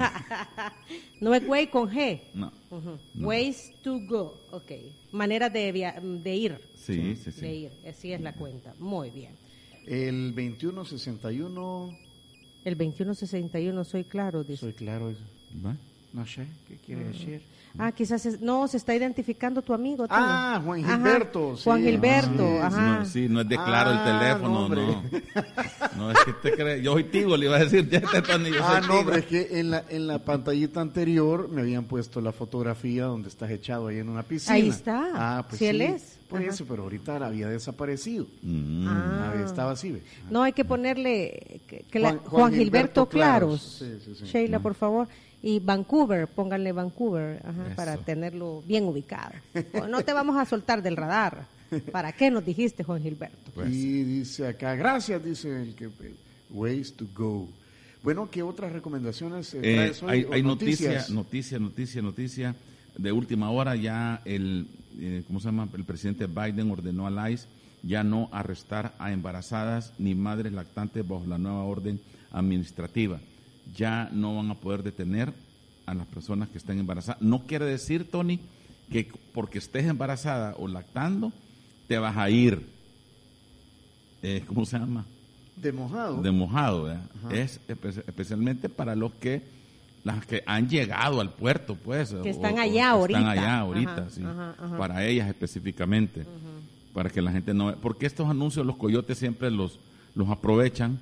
No 1.22 1.34
es 1.34 1.48
way 1.48 1.68
con 1.68 1.90
G. 1.90 2.22
No. 2.34 2.52
No. 2.72 3.28
Ways 3.28 3.72
to 3.84 4.00
go. 4.08 4.38
Ok. 4.52 4.72
Manera 5.12 5.50
de, 5.50 5.72
via- 5.72 6.00
de 6.02 6.36
ir. 6.36 6.58
Sí, 6.78 7.16
sí, 7.16 7.32
De 7.32 7.32
sí. 7.32 7.46
ir. 7.48 7.72
Así 7.90 8.12
es 8.14 8.20
la 8.22 8.34
cuenta. 8.34 8.74
Muy 8.80 9.10
bien. 9.12 9.36
el 9.86 10.34
2161. 10.36 11.98
El 12.66 12.78
2161, 12.78 13.84
soy 13.84 14.04
claro, 14.06 14.44
dice. 14.44 14.62
Soy 14.62 14.74
claro, 14.74 15.10
eso. 15.10 15.24
¿Va? 15.66 15.76
No 16.14 16.26
sé, 16.26 16.46
¿qué 16.68 16.78
quiere 16.78 17.06
decir? 17.06 17.42
Ah, 17.78 17.92
quizás 17.92 18.24
es- 18.28 18.40
no, 18.40 18.68
se 18.68 18.78
está 18.78 18.94
identificando 18.94 19.64
tu 19.64 19.74
amigo. 19.74 20.06
Ah, 20.08 20.62
Juan 20.64 20.84
Ajá, 20.86 20.96
Gilberto, 20.96 21.58
sí. 21.58 21.64
Juan 21.64 21.82
Gilberto, 21.82 22.60
Ah, 22.62 22.70
sí, 22.70 22.76
ajá. 22.78 23.00
No, 23.00 23.06
sí, 23.06 23.28
no 23.30 23.42
es 23.42 23.50
de 23.50 23.56
claro 23.56 23.90
el 23.92 23.98
Ah, 23.98 24.04
teléfono, 24.04 24.70
no, 24.70 25.04
no. 25.96 26.12
es 26.12 26.20
que 26.24 26.34
te 26.34 26.52
crees. 26.56 26.84
Yo 26.84 26.94
soy 26.94 27.06
Tigo, 27.06 27.36
le 27.36 27.48
iba 27.48 27.56
a 27.58 27.60
decir. 27.60 27.90
Ya 27.90 28.02
te 28.02 28.22
Tony, 28.22 28.52
yo 28.52 28.58
Ah, 28.62 28.80
no, 28.88 29.00
hombre, 29.00 29.20
es 29.20 29.26
que 29.26 29.60
en 29.60 29.72
la, 29.72 29.84
en 29.90 30.06
la 30.06 30.20
pantallita 30.20 30.82
anterior 30.82 31.50
me 31.50 31.62
habían 31.62 31.86
puesto 31.86 32.22
la 32.22 32.32
fotografía 32.32 33.06
donde 33.06 33.30
estás 33.30 33.50
echado 33.50 33.88
ahí 33.88 33.98
en 33.98 34.10
una 34.10 34.22
piscina. 34.22 34.54
Ahí 34.56 34.70
está. 34.70 35.08
Ah, 35.16 35.46
pues 35.50 35.58
Sí, 35.58 35.66
sí, 35.66 35.70
él 35.70 35.82
es. 35.82 36.20
Por 36.34 36.42
Ajá. 36.42 36.50
eso, 36.50 36.66
pero 36.68 36.82
ahorita 36.84 37.18
había 37.24 37.48
desaparecido. 37.48 38.26
Mm. 38.42 38.88
Ah. 38.88 39.30
Había- 39.32 39.46
estaba 39.46 39.72
así, 39.72 39.92
ve. 39.92 40.02
No, 40.32 40.42
hay 40.42 40.54
que 40.54 40.66
ponerle 40.66 41.62
que- 41.68 41.86
que 41.92 42.00
la- 42.00 42.10
Juan- 42.10 42.20
Juan, 42.22 42.30
Juan 42.32 42.54
Gilberto, 42.54 42.66
Gilberto 43.06 43.10
Claros. 43.10 43.76
Claros. 43.78 44.00
Sí, 44.04 44.06
sí, 44.16 44.16
sí. 44.20 44.26
Sheila, 44.26 44.60
por 44.60 44.74
favor. 44.74 45.08
Y 45.44 45.60
Vancouver, 45.60 46.28
pónganle 46.28 46.72
Vancouver, 46.72 47.40
ajá, 47.46 47.76
para 47.76 47.98
tenerlo 47.98 48.64
bien 48.66 48.86
ubicado. 48.86 49.34
No 49.90 50.02
te 50.04 50.12
vamos 50.14 50.38
a 50.38 50.46
soltar 50.46 50.82
del 50.82 50.96
radar. 50.98 51.46
¿Para 51.92 52.12
qué 52.14 52.32
nos 52.32 52.46
dijiste, 52.46 52.84
Juan 52.84 53.02
Gilberto? 53.02 53.52
Pues. 53.54 53.70
Y 53.72 54.04
dice 54.04 54.48
acá, 54.48 54.74
gracias, 54.76 55.24
dice 55.24 55.62
el 55.64 55.76
que 55.76 55.90
ways 56.50 56.94
to 56.94 57.06
go. 57.16 57.48
Bueno, 58.04 58.30
¿qué 58.32 58.42
otras 58.44 58.72
recomendaciones 58.74 59.54
eh, 59.54 59.60
Eh, 59.64 59.76
traes 59.76 60.04
hoy? 60.04 60.10
hay 60.12 60.26
hay 60.32 60.44
noticias? 60.44 61.10
noticia, 61.10 61.60
noticia, 61.60 62.02
noticia, 62.02 62.02
noticia. 62.02 62.56
De 62.98 63.12
última 63.12 63.50
hora 63.50 63.76
ya 63.76 64.22
el, 64.26 64.68
eh, 65.00 65.24
¿cómo 65.28 65.40
se 65.40 65.46
llama? 65.46 65.68
El 65.74 65.84
presidente 65.84 66.28
Biden 66.28 66.72
ordenó 66.72 67.08
al 67.08 67.32
ICE 67.32 67.48
ya 67.84 68.04
no 68.04 68.30
arrestar 68.32 68.94
a 68.98 69.12
embarazadas 69.12 69.94
ni 69.98 70.16
madres 70.16 70.54
lactantes 70.54 71.06
bajo 71.08 71.26
la 71.28 71.38
nueva 71.38 71.64
orden 71.64 72.00
administrativa. 72.32 73.20
Ya 73.76 74.10
no 74.14 74.36
van 74.38 74.50
a 74.52 74.56
poder 74.56 74.84
detener 74.84 75.34
a 75.86 75.94
las 75.94 76.06
personas 76.08 76.48
que 76.50 76.58
estén 76.60 76.80
embarazadas. 76.80 77.22
No 77.22 77.44
quiere 77.46 77.66
decir, 77.66 78.10
Tony, 78.10 78.40
que 78.90 79.12
porque 79.34 79.58
estés 79.58 79.86
embarazada 79.86 80.56
o 80.58 80.68
lactando, 80.70 81.34
te 81.88 81.98
vas 81.98 82.16
a 82.16 82.30
ir, 82.30 82.66
eh, 84.22 84.44
¿cómo 84.48 84.66
se 84.66 84.78
llama? 84.80 85.06
De 85.56 85.72
mojado. 85.72 86.22
de 86.22 86.32
mojado, 86.32 86.84
¿verdad? 86.84 87.10
es 87.32 87.60
espe- 87.68 88.04
especialmente 88.08 88.70
para 88.70 88.96
los 88.96 89.14
que 89.14 89.42
las 90.04 90.26
que 90.26 90.44
han 90.46 90.68
llegado 90.70 91.22
al 91.22 91.32
puerto, 91.34 91.76
pues, 91.76 92.14
Que 92.24 92.30
están 92.32 92.56
o 92.56 92.62
allá 92.62 92.90
ahorita. 92.90 93.20
están 93.20 93.38
allá 93.38 93.60
ahorita, 93.60 93.92
Ajá, 93.94 94.10
sí, 94.10 94.22
ajá, 94.24 94.56
ajá. 94.60 94.78
para 94.78 95.06
ellas 95.06 95.28
específicamente, 95.30 96.26
para 96.94 97.10
que 97.10 97.22
la 97.22 97.32
gente 97.32 97.54
no, 97.54 97.74
porque 97.78 98.06
estos 98.06 98.28
anuncios 98.30 98.66
los 98.66 98.76
coyotes 98.78 99.18
siempre 99.18 99.50
los 99.52 99.80
los 100.16 100.30
aprovechan, 100.30 101.00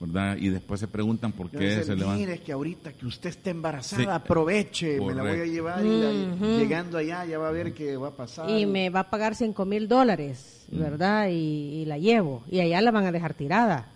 ¿verdad? 0.00 0.36
Y 0.38 0.48
después 0.48 0.80
se 0.80 0.88
preguntan 0.88 1.32
por 1.32 1.50
qué 1.50 1.82
se 1.84 1.94
le 1.94 2.02
van. 2.04 2.16
Mire, 2.16 2.38
que 2.40 2.52
ahorita 2.52 2.92
que 2.94 3.04
usted 3.06 3.28
está 3.28 3.50
embarazada, 3.50 4.02
Sí. 4.02 4.08
aproveche, 4.10 4.98
me 5.00 5.14
la 5.14 5.22
voy 5.22 5.40
a 5.40 5.44
llevar 5.44 5.84
y 5.84 5.88
la- 6.00 6.58
llegando 6.58 6.96
allá 6.98 7.26
ya 7.26 7.38
va 7.38 7.48
a 7.48 7.52
ver 7.52 7.74
qué 7.74 7.96
va 7.98 8.08
a 8.08 8.16
pasar. 8.16 8.48
Y 8.48 8.64
me 8.66 8.88
va 8.88 9.00
a 9.00 9.10
pagar 9.10 9.34
cinco 9.34 9.64
mil 9.66 9.86
dólares. 9.88 10.52
¿verdad? 10.72 11.28
Y, 11.28 11.82
y 11.82 11.84
la 11.84 11.98
llevo. 11.98 12.42
Y 12.50 12.60
allá 12.60 12.80
la 12.80 12.90
van 12.90 13.04
a 13.04 13.12
dejar 13.12 13.34
tirada 13.34 13.86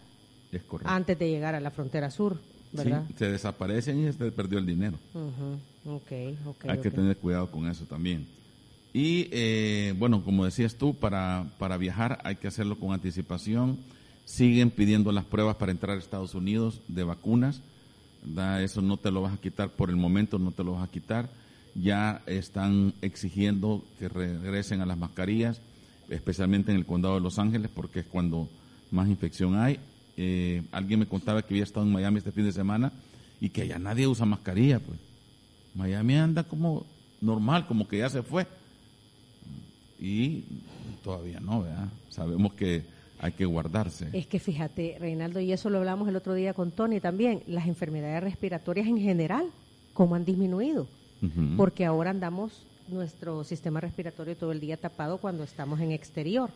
Es 0.52 0.62
correcto. 0.64 0.92
antes 0.92 1.18
de 1.18 1.30
llegar 1.30 1.54
a 1.54 1.60
la 1.60 1.70
frontera 1.70 2.10
sur, 2.10 2.38
¿verdad? 2.72 3.04
Sí, 3.08 3.14
se 3.18 3.30
desaparecen 3.30 4.08
y 4.08 4.12
se 4.12 4.30
perdió 4.32 4.58
el 4.58 4.66
dinero. 4.66 4.98
Hay 6.68 6.78
que 6.78 6.90
tener 6.90 7.16
cuidado 7.16 7.50
con 7.50 7.68
eso 7.68 7.84
también. 7.84 8.26
Y 8.92 9.28
eh, 9.32 9.94
bueno, 9.98 10.24
como 10.24 10.44
decías 10.44 10.74
tú, 10.74 10.94
para, 10.94 11.46
para 11.58 11.76
viajar 11.76 12.20
hay 12.24 12.36
que 12.36 12.48
hacerlo 12.48 12.78
con 12.78 12.92
anticipación. 12.92 13.78
Siguen 14.24 14.70
pidiendo 14.70 15.12
las 15.12 15.24
pruebas 15.24 15.56
para 15.56 15.72
entrar 15.72 15.96
a 15.96 16.00
Estados 16.00 16.34
Unidos 16.34 16.80
de 16.88 17.04
vacunas. 17.04 17.62
¿verdad? 18.22 18.62
Eso 18.62 18.82
no 18.82 18.96
te 18.96 19.10
lo 19.10 19.22
vas 19.22 19.34
a 19.34 19.40
quitar 19.40 19.70
por 19.70 19.90
el 19.90 19.96
momento, 19.96 20.38
no 20.38 20.50
te 20.50 20.64
lo 20.64 20.72
vas 20.72 20.88
a 20.88 20.90
quitar. 20.90 21.28
Ya 21.74 22.22
están 22.26 22.94
exigiendo 23.02 23.84
que 23.98 24.08
regresen 24.08 24.80
a 24.80 24.86
las 24.86 24.98
mascarillas, 24.98 25.60
especialmente 26.08 26.72
en 26.72 26.78
el 26.78 26.86
condado 26.86 27.14
de 27.14 27.20
Los 27.20 27.38
Ángeles, 27.38 27.70
porque 27.72 28.00
es 28.00 28.06
cuando 28.06 28.48
más 28.90 29.08
infección 29.08 29.56
hay. 29.56 29.78
Eh, 30.20 30.64
alguien 30.72 30.98
me 30.98 31.06
contaba 31.06 31.42
que 31.42 31.54
había 31.54 31.62
estado 31.62 31.86
en 31.86 31.92
Miami 31.92 32.18
este 32.18 32.32
fin 32.32 32.44
de 32.44 32.50
semana 32.50 32.92
y 33.40 33.50
que 33.50 33.68
ya 33.68 33.78
nadie 33.78 34.08
usa 34.08 34.26
mascarilla, 34.26 34.80
pues. 34.80 34.98
Miami 35.76 36.16
anda 36.16 36.42
como 36.42 36.86
normal, 37.20 37.68
como 37.68 37.86
que 37.86 37.98
ya 37.98 38.10
se 38.10 38.24
fue. 38.24 38.44
Y 40.00 40.42
todavía 41.04 41.38
no, 41.38 41.62
¿verdad? 41.62 41.86
Sabemos 42.10 42.52
que 42.54 42.82
hay 43.20 43.30
que 43.30 43.44
guardarse. 43.44 44.08
Es 44.12 44.26
que 44.26 44.40
fíjate, 44.40 44.96
Reinaldo, 44.98 45.38
y 45.38 45.52
eso 45.52 45.70
lo 45.70 45.78
hablamos 45.78 46.08
el 46.08 46.16
otro 46.16 46.34
día 46.34 46.52
con 46.52 46.72
Tony 46.72 46.98
también, 46.98 47.44
las 47.46 47.68
enfermedades 47.68 48.24
respiratorias 48.24 48.88
en 48.88 48.98
general, 48.98 49.46
cómo 49.94 50.16
han 50.16 50.24
disminuido. 50.24 50.88
Porque 51.56 51.84
ahora 51.84 52.10
andamos 52.10 52.62
nuestro 52.88 53.44
sistema 53.44 53.80
respiratorio 53.80 54.36
todo 54.36 54.50
el 54.50 54.60
día 54.60 54.76
tapado 54.76 55.18
cuando 55.18 55.44
estamos 55.44 55.80
en 55.80 55.92
exterior. 55.92 56.50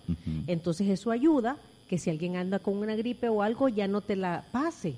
Entonces 0.48 0.88
eso 0.88 1.12
ayuda 1.12 1.58
que 1.92 1.98
si 1.98 2.08
alguien 2.08 2.36
anda 2.36 2.58
con 2.58 2.78
una 2.78 2.96
gripe 2.96 3.28
o 3.28 3.42
algo 3.42 3.68
ya 3.68 3.86
no 3.86 4.00
te 4.00 4.16
la 4.16 4.44
pase. 4.50 4.94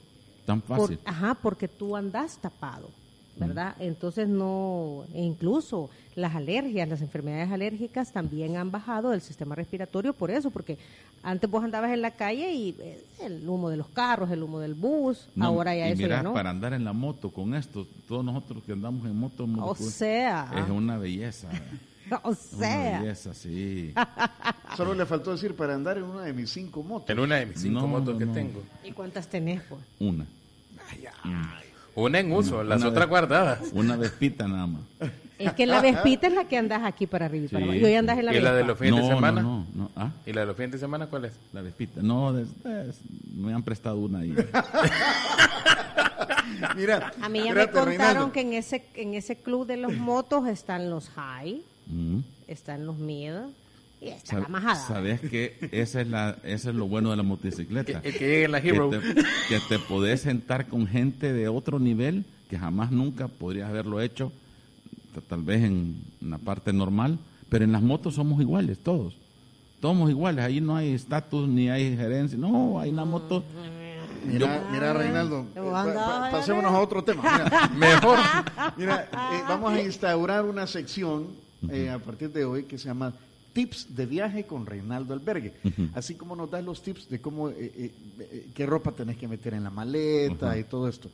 Tan 0.46 0.60
Por- 0.60 0.78
fácil. 0.78 1.00
ajá, 1.04 1.34
porque 1.42 1.66
tú 1.66 1.96
andas 1.96 2.38
tapado, 2.40 2.88
Mm. 3.36 3.40
¿verdad? 3.40 3.74
Entonces 3.80 4.28
no, 4.28 5.02
e 5.12 5.20
incluso 5.20 5.90
las 6.14 6.36
alergias, 6.36 6.88
las 6.88 7.00
enfermedades 7.02 7.50
alérgicas 7.50 8.12
también 8.12 8.56
han 8.56 8.70
bajado 8.70 9.10
del 9.10 9.22
sistema 9.22 9.56
respiratorio 9.56 10.12
por 10.12 10.30
eso, 10.30 10.52
porque 10.52 10.78
antes 11.24 11.50
vos 11.50 11.64
andabas 11.64 11.90
en 11.90 12.00
la 12.00 12.12
calle 12.12 12.52
y 12.54 12.76
eh, 12.78 13.04
el 13.22 13.48
humo 13.48 13.70
de 13.70 13.76
los 13.76 13.88
carros, 13.88 14.30
el 14.30 14.44
humo 14.44 14.60
del 14.60 14.74
bus, 14.74 15.26
No, 15.34 15.46
ahora 15.46 15.74
ya 15.74 15.88
y 15.88 15.92
eso 15.94 16.02
mira, 16.02 16.18
ya 16.18 16.22
no. 16.22 16.32
para 16.32 16.50
andar 16.50 16.74
en 16.74 16.84
la 16.84 16.92
moto 16.92 17.30
con 17.30 17.56
esto, 17.56 17.88
todos 18.06 18.24
nosotros 18.24 18.62
que 18.62 18.70
andamos 18.70 19.04
en 19.04 19.16
moto, 19.18 19.48
O 19.62 19.74
sea, 19.74 20.48
es 20.64 20.70
una 20.70 20.96
belleza. 20.96 21.48
o 22.22 22.28
Una 22.28 22.36
sea, 22.36 23.00
belleza, 23.00 23.34
sí. 23.34 23.92
Solo 24.76 24.94
le 24.94 25.06
faltó 25.06 25.32
decir 25.32 25.54
para 25.54 25.74
andar 25.74 25.96
en 25.98 26.04
una 26.04 26.22
de 26.22 26.32
mis 26.32 26.50
cinco 26.50 26.82
motos. 26.82 27.10
En 27.10 27.18
una 27.18 27.36
de 27.36 27.46
mis 27.46 27.60
cinco 27.60 27.80
No, 27.80 27.86
motos 27.88 28.14
no, 28.14 28.18
que 28.18 28.26
no. 28.26 28.32
tengo. 28.32 28.62
¿y 28.84 28.92
cuántas 28.92 29.26
tenés, 29.28 29.62
pues? 29.68 29.80
Una. 30.00 30.26
Una 31.96 32.18
en 32.18 32.32
uso, 32.32 32.56
Una- 32.56 32.64
las 32.64 32.80
una 32.80 32.88
otras 32.90 33.04
vez- 33.04 33.10
guardadas. 33.10 33.58
Una 33.72 33.96
vespita 33.96 34.48
nada 34.48 34.66
más. 34.66 34.82
Es 35.38 35.52
que 35.54 35.66
la 35.66 35.80
Vespita 35.80 36.28
es 36.28 36.32
la 36.32 36.44
que 36.46 36.56
andas 36.56 36.82
aquí 36.84 37.06
para 37.08 37.26
arriba 37.26 37.46
y 37.46 37.48
para 37.48 37.58
Sí, 37.58 37.64
abajo. 37.64 37.80
Y 37.80 37.84
hoy 37.84 37.94
andas 37.96 38.18
en 38.18 38.24
la 38.26 38.34
¿Y 38.34 38.40
la 38.40 38.54
de 38.54 38.64
los 38.64 38.78
fines 38.78 39.02
de 39.02 39.08
semana? 39.08 39.42
no, 39.42 39.66
no, 39.74 39.82
no. 39.84 39.90
Ah, 39.96 40.10
¿Y 40.24 40.32
la 40.32 40.42
de 40.42 40.46
los 40.46 40.56
fines 40.56 40.72
de 40.72 40.78
semana 40.78 41.06
cuál 41.08 41.24
es? 41.26 41.32
la 41.52 41.60
vespita. 41.60 42.00
No, 42.02 42.32
des- 42.32 42.48
des- 42.62 43.00
me 43.34 43.52
han 43.52 43.62
prestado 43.64 43.98
una 43.98 44.20
ahí. 44.20 44.32
Mira, 46.76 47.12
A 47.20 47.28
mí 47.28 47.40
ya 47.40 47.46
espérate, 47.48 47.72
me 47.72 47.80
contaron 47.80 47.86
Reinaldo. 47.88 48.32
que 48.32 48.40
en 48.42 48.52
ese 48.52 48.84
en 48.94 49.14
ese 49.14 49.36
club 49.36 49.66
de 49.66 49.76
los 49.76 49.92
motos 49.94 50.46
están 50.48 50.88
los 50.90 51.08
high, 51.10 51.62
Mm. 51.86 52.18
están 52.48 52.86
los 52.86 52.96
mid 52.98 53.32
y 54.00 54.08
está 54.08 54.36
Sab- 54.38 54.42
la 54.42 54.48
majada. 54.48 54.74
Sabes 54.86 55.20
que 55.20 55.56
esa 55.72 56.00
es 56.00 56.08
la, 56.08 56.36
esa 56.44 56.70
es 56.70 56.74
lo 56.76 56.86
bueno 56.86 57.10
de 57.10 57.16
la 57.16 57.22
motocicleta. 57.22 58.00
El 58.04 58.12
que 58.12 58.18
llegue 58.26 58.48
la 58.48 58.60
que 58.60 58.72
te, 58.72 59.00
que 59.48 59.60
te 59.68 59.78
podés 59.78 60.22
sentar 60.22 60.66
con 60.66 60.86
gente 60.86 61.32
de 61.32 61.48
otro 61.48 61.78
nivel 61.78 62.24
que 62.50 62.58
jamás 62.58 62.90
nunca 62.90 63.28
podrías 63.28 63.68
haberlo 63.70 64.00
hecho, 64.00 64.30
tal 65.28 65.42
vez 65.42 65.62
en 65.64 65.96
una 66.20 66.38
parte 66.38 66.72
normal, 66.72 67.18
pero 67.48 67.64
en 67.64 67.72
las 67.72 67.82
motos 67.82 68.14
somos 68.14 68.40
iguales, 68.40 68.78
todos. 68.78 69.14
Somos 69.80 70.08
iguales, 70.10 70.44
ahí 70.44 70.60
no 70.62 70.76
hay 70.76 70.92
estatus 70.94 71.46
ni 71.48 71.68
hay 71.68 71.94
gerencia, 71.96 72.38
no, 72.38 72.80
hay 72.80 72.90
una 72.90 73.04
moto. 73.04 73.44
Mira, 74.26 74.64
mira, 74.72 74.92
Reinaldo, 74.94 75.46
eh, 75.54 75.60
pa- 75.62 76.30
pasémonos 76.30 76.72
a 76.72 76.80
otro 76.80 77.04
tema. 77.04 77.22
Mira, 77.22 77.68
Mejor. 77.76 78.18
Mira, 78.78 79.08
eh, 79.12 79.42
vamos 79.46 79.72
a 79.74 79.80
instaurar 79.82 80.44
una 80.46 80.66
sección 80.66 81.26
eh, 81.70 81.90
a 81.90 81.98
partir 81.98 82.30
de 82.32 82.44
hoy 82.44 82.64
que 82.64 82.78
se 82.78 82.86
llama 82.86 83.14
Tips 83.52 83.94
de 83.94 84.06
viaje 84.06 84.44
con 84.44 84.66
Reinaldo 84.66 85.14
Albergue. 85.14 85.52
Así 85.94 86.14
como 86.16 86.34
nos 86.34 86.50
das 86.50 86.64
los 86.64 86.82
tips 86.82 87.08
de 87.08 87.20
cómo, 87.20 87.50
eh, 87.50 87.54
eh, 87.60 87.90
eh, 88.18 88.46
qué 88.54 88.66
ropa 88.66 88.90
tenés 88.92 89.16
que 89.16 89.28
meter 89.28 89.54
en 89.54 89.62
la 89.64 89.70
maleta 89.70 90.58
y 90.58 90.64
todo 90.64 90.88
esto. 90.88 91.08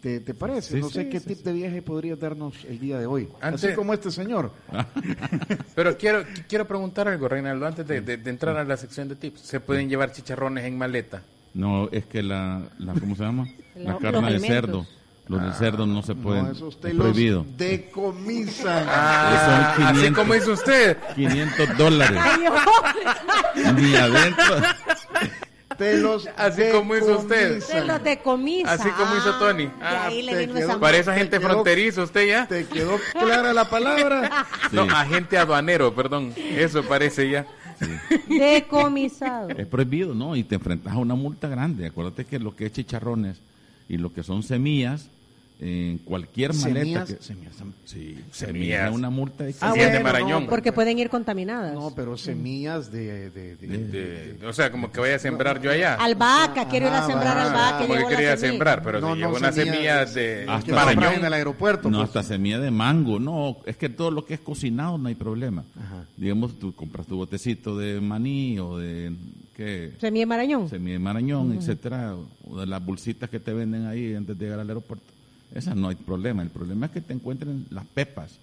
¿Te, 0.00 0.18
te 0.20 0.34
parece? 0.34 0.74
Sí, 0.74 0.80
no 0.80 0.90
sé 0.90 1.04
sí, 1.04 1.10
qué 1.10 1.20
sí, 1.20 1.26
tip 1.28 1.38
sí. 1.38 1.42
de 1.44 1.52
viaje 1.52 1.80
podrías 1.82 2.18
darnos 2.18 2.54
el 2.68 2.78
día 2.80 2.98
de 2.98 3.06
hoy. 3.06 3.28
Antes- 3.40 3.64
Así 3.64 3.74
como 3.74 3.92
este 3.94 4.10
señor. 4.10 4.52
Pero 5.74 5.96
quiero 5.96 6.24
quiero 6.48 6.66
preguntar 6.66 7.08
algo, 7.08 7.28
Reinaldo, 7.28 7.66
antes 7.66 7.86
de, 7.86 8.00
de- 8.00 8.16
de 8.16 8.30
entrar 8.30 8.56
a 8.56 8.64
la 8.64 8.76
sección 8.76 9.08
de 9.08 9.16
tips. 9.16 9.40
¿Se 9.40 9.60
pueden 9.60 9.88
llevar 9.88 10.12
chicharrones 10.12 10.64
en 10.64 10.76
maleta? 10.78 11.22
No, 11.54 11.88
es 11.90 12.06
que 12.06 12.22
la, 12.22 12.62
la 12.78 12.94
¿cómo 12.94 13.14
se 13.16 13.22
llama? 13.22 13.48
La 13.76 13.96
carne 13.98 14.32
de 14.34 14.40
cerdo. 14.40 14.86
Los 15.28 15.42
de 15.42 15.52
cerdo 15.52 15.86
no 15.86 16.02
se 16.02 16.14
pueden. 16.14 16.44
No, 16.46 16.50
eso 16.52 16.66
usted 16.66 16.90
es 16.90 16.94
los 16.94 17.06
prohibido. 17.06 17.46
decomisan. 17.56 18.84
Ah, 18.88 19.72
son 19.76 19.84
así 19.86 19.94
500. 19.94 20.22
como 20.22 20.34
hizo 20.34 20.52
usted. 20.52 20.96
500 21.14 21.78
dólares. 21.78 22.20
Ni 23.76 23.94
adentro. 23.96 24.56
Te 25.78 25.96
los 25.98 26.28
Así 26.36 26.62
como 26.70 26.94
hizo 26.96 27.18
usted. 27.18 27.60
Se 27.60 27.82
los 27.84 28.02
decomisa. 28.04 28.72
Así 28.72 28.88
como 28.90 29.16
hizo 29.16 29.34
Tony. 29.38 29.70
Ah, 29.80 30.04
ahí 30.06 30.22
le 30.22 30.32
te 30.32 30.38
vino 30.40 30.54
quedó- 30.54 30.68
esa 30.70 30.80
Para 30.80 30.96
esa 30.98 31.12
Te 31.12 31.18
gente 31.18 31.38
quedó- 31.38 31.48
fronteriza, 31.48 32.02
usted 32.02 32.28
ya. 32.28 32.46
¿Te 32.46 32.66
quedó 32.66 32.98
clara 33.12 33.52
la 33.54 33.64
palabra? 33.70 34.46
No, 34.70 34.82
agente 34.82 35.38
aduanero, 35.38 35.94
perdón. 35.94 36.34
Eso 36.36 36.82
parece 36.82 37.30
ya. 37.30 37.46
Decomisado. 38.28 39.48
Es 39.50 39.66
prohibido, 39.66 40.14
¿no? 40.14 40.36
Y 40.36 40.44
te 40.44 40.56
enfrentas 40.56 40.92
a 40.92 40.98
una 40.98 41.14
multa 41.14 41.48
grande. 41.48 41.86
Acuérdate 41.86 42.24
que 42.26 42.38
lo 42.38 42.54
que 42.54 42.66
es 42.66 42.72
chicharrones 42.72 43.38
y 43.92 43.98
lo 43.98 44.14
que 44.14 44.22
son 44.22 44.42
semillas, 44.42 45.10
en 45.64 45.98
cualquier 45.98 46.52
maleta. 46.54 46.80
Semillas, 46.80 47.08
que- 47.08 47.22
semillas. 47.22 47.52
Sí, 47.84 47.98
Semillas. 48.08 48.26
semillas. 48.32 48.92
Una 48.92 49.10
multa 49.10 49.44
de 49.44 49.54
Ah, 49.60 49.70
Semillas 49.70 49.92
de 49.92 50.00
marañón. 50.02 50.44
no, 50.44 50.48
Porque 50.50 50.72
pueden 50.72 50.98
ir 50.98 51.08
contaminadas. 51.08 51.72
No, 51.74 51.92
pero 51.94 52.16
semillas 52.16 52.90
de... 52.90 53.30
de, 53.30 53.56
de- 53.56 53.78
De- 54.36 54.46
o 54.46 54.52
sea, 54.52 54.72
como 54.72 54.90
que 54.90 54.98
vaya 55.00 55.16
a 55.16 55.18
sembrar 55.20 55.60
yo 55.62 55.70
allá. 55.70 55.94
Albahaca, 55.94 56.68
quiero 56.68 56.86
ir 56.86 56.92
a 56.92 57.04
Ah, 57.04 57.06
sembrar 57.06 57.36
va. 57.36 57.42
albahaca. 57.46 57.86
Como 57.86 57.94
que 58.08 58.14
quería 58.16 58.36
sembrar, 58.36 58.82
pero 58.82 59.00
No, 59.00 59.14
si 59.14 59.20
no, 59.20 59.26
llevo 59.26 59.36
una 59.38 59.52
semillas- 59.52 59.74
semilla 59.76 60.04
de 60.06 60.46
Hasta 60.48 60.66
que 60.66 60.72
marañón. 60.72 61.14
en 61.14 61.24
el 61.26 61.32
aeropuerto. 61.32 61.90
No, 61.90 61.98
pues. 61.98 62.08
hasta 62.08 62.22
semilla 62.24 62.58
de 62.58 62.70
mango, 62.72 63.20
no, 63.20 63.58
es 63.64 63.76
que 63.76 63.88
todo 63.88 64.10
lo 64.10 64.24
que 64.24 64.34
es 64.34 64.40
cocinado 64.40 64.98
no 64.98 65.08
hay 65.08 65.14
problema. 65.14 65.64
Ajá. 65.78 66.04
Digamos, 66.16 66.58
tú 66.58 66.74
compras 66.74 67.06
tu 67.06 67.16
botecito 67.16 67.76
de 67.78 68.00
maní 68.00 68.58
o 68.58 68.78
de, 68.78 69.12
¿qué? 69.56 69.92
Semilla 70.00 70.22
de 70.22 70.26
marañón. 70.26 70.68
Semilla 70.68 70.94
de 70.94 70.98
marañón, 70.98 71.52
etcétera, 71.52 72.14
o 72.48 72.58
de 72.60 72.66
las 72.66 72.84
bolsitas 72.84 73.30
que 73.30 73.38
te 73.38 73.52
venden 73.52 73.86
ahí 73.86 74.14
antes 74.14 74.36
de 74.36 74.44
llegar 74.44 74.58
al 74.60 74.68
aeropuerto. 74.68 75.04
Esas 75.54 75.76
no 75.76 75.88
hay 75.88 75.96
problema, 75.96 76.42
el 76.42 76.48
problema 76.50 76.86
es 76.86 76.92
que 76.92 77.00
te 77.00 77.12
encuentren 77.12 77.66
las 77.70 77.84
pepas, 77.84 78.38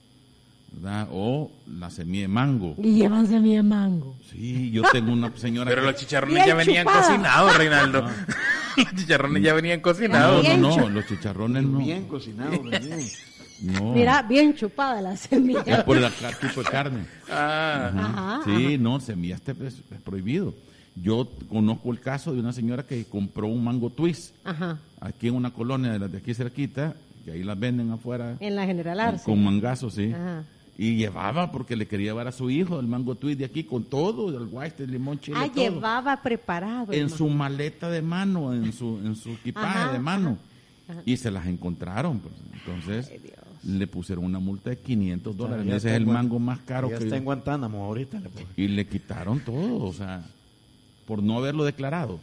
¿verdad? 0.72 1.08
O 1.12 1.52
la 1.80 1.90
semilla 1.90 2.24
de 2.24 2.28
mango. 2.28 2.76
Y 2.78 2.94
llevan 2.96 3.28
semilla 3.28 3.58
de 3.58 3.64
mango. 3.64 4.16
Sí, 4.32 4.70
yo 4.72 4.84
tengo 4.92 5.12
una 5.12 5.32
señora 5.36 5.70
Pero 5.70 5.82
que- 5.82 5.88
los 5.92 5.96
chicharrones 6.00 6.46
ya 6.46 6.54
venían 6.56 6.86
chupada. 6.86 7.08
cocinados, 7.08 7.58
Reinaldo. 7.58 8.02
los 8.78 8.96
chicharrones 8.96 9.44
ya 9.44 9.54
venían 9.54 9.80
No, 9.80 9.84
cocinados. 9.84 10.44
No, 10.48 10.58
no, 10.58 10.76
chu- 10.78 10.90
los 10.90 11.06
chicharrones 11.08 11.64
no. 11.64 11.80
Bien 11.80 12.06
cocinado, 12.08 12.62
bien. 12.62 12.82
No. 13.62 13.94
Mira, 13.94 14.22
bien 14.22 14.56
chupada 14.56 15.02
la 15.02 15.18
semilla. 15.18 15.62
Es 15.66 15.84
por 15.84 15.98
el 15.98 16.06
tipo 16.40 16.64
de 16.64 16.70
carne. 16.70 17.06
Ah, 17.30 17.92
Ajá, 17.94 18.42
Sí, 18.46 18.78
no, 18.78 19.00
semillas 19.02 19.42
es 19.48 19.74
prohibido. 20.06 20.54
Yo 20.96 21.30
conozco 21.50 21.92
el 21.92 22.00
caso 22.00 22.34
de 22.34 22.40
una 22.40 22.52
señora 22.54 22.84
que 22.84 23.06
compró 23.06 23.48
un 23.48 23.64
mango 23.64 23.90
twist 23.90 24.36
Ajá. 24.44 24.80
aquí 25.00 25.28
en 25.30 25.36
una 25.36 25.52
colonia 25.52 25.92
de 25.92 26.00
las 26.00 26.12
de 26.12 26.18
aquí 26.18 26.34
cerquita, 26.34 26.96
que 27.24 27.32
ahí 27.32 27.44
las 27.44 27.58
venden 27.60 27.92
afuera 27.92 28.36
En 28.40 28.56
la 28.56 28.66
General 28.66 29.00
Arce. 29.00 29.24
con 29.26 29.44
mangazos, 29.44 29.94
sí. 29.94 30.12
Ajá. 30.14 30.44
Y 30.78 30.96
llevaba 30.96 31.52
porque 31.52 31.76
le 31.76 31.88
quería 31.88 32.08
llevar 32.12 32.28
a 32.28 32.32
su 32.32 32.50
hijo 32.50 32.80
el 32.80 32.88
mango 32.88 33.16
twist 33.16 33.40
de 33.40 33.46
aquí 33.46 33.66
con 33.66 33.84
todo, 33.84 34.30
el 34.38 34.48
white, 34.50 34.84
el 34.84 34.92
limón, 34.92 35.20
chile, 35.20 35.38
Ah, 35.40 35.48
todo. 35.54 35.56
llevaba 35.64 36.22
preparado. 36.22 36.94
en 36.94 37.00
hermano. 37.02 37.18
su 37.18 37.28
maleta 37.30 37.90
de 37.90 38.02
mano, 38.02 38.54
en 38.54 38.72
su 38.72 38.98
en 39.04 39.16
su 39.18 39.32
equipaje 39.32 39.78
Ajá, 39.80 39.92
de 39.92 40.00
mano. 40.00 40.38
ajá. 40.88 41.02
Y 41.06 41.18
se 41.18 41.32
las 41.32 41.48
encontraron, 41.48 42.20
pues. 42.20 42.34
Entonces, 42.54 43.10
Ay, 43.12 43.20
le 43.78 43.88
pusieron 43.88 44.24
una 44.24 44.40
multa 44.40 44.70
de 44.70 44.78
500 44.80 45.36
dólares. 45.36 45.68
Ese 45.68 45.90
es 45.90 45.96
el 45.98 46.06
mango 46.06 46.40
más 46.40 46.60
caro 46.60 46.90
Ya 46.90 46.98
que 46.98 47.04
está 47.04 47.18
en 47.18 47.26
Guantánamo 47.26 47.84
ahorita. 47.84 48.20
le 48.22 48.30
y 48.64 48.68
le 48.70 48.88
quitaron 48.88 49.42
todo, 49.42 49.84
o 49.84 49.92
sea, 49.94 50.24
por 51.10 51.24
no 51.24 51.38
haberlo 51.40 51.64
declarado 51.66 52.20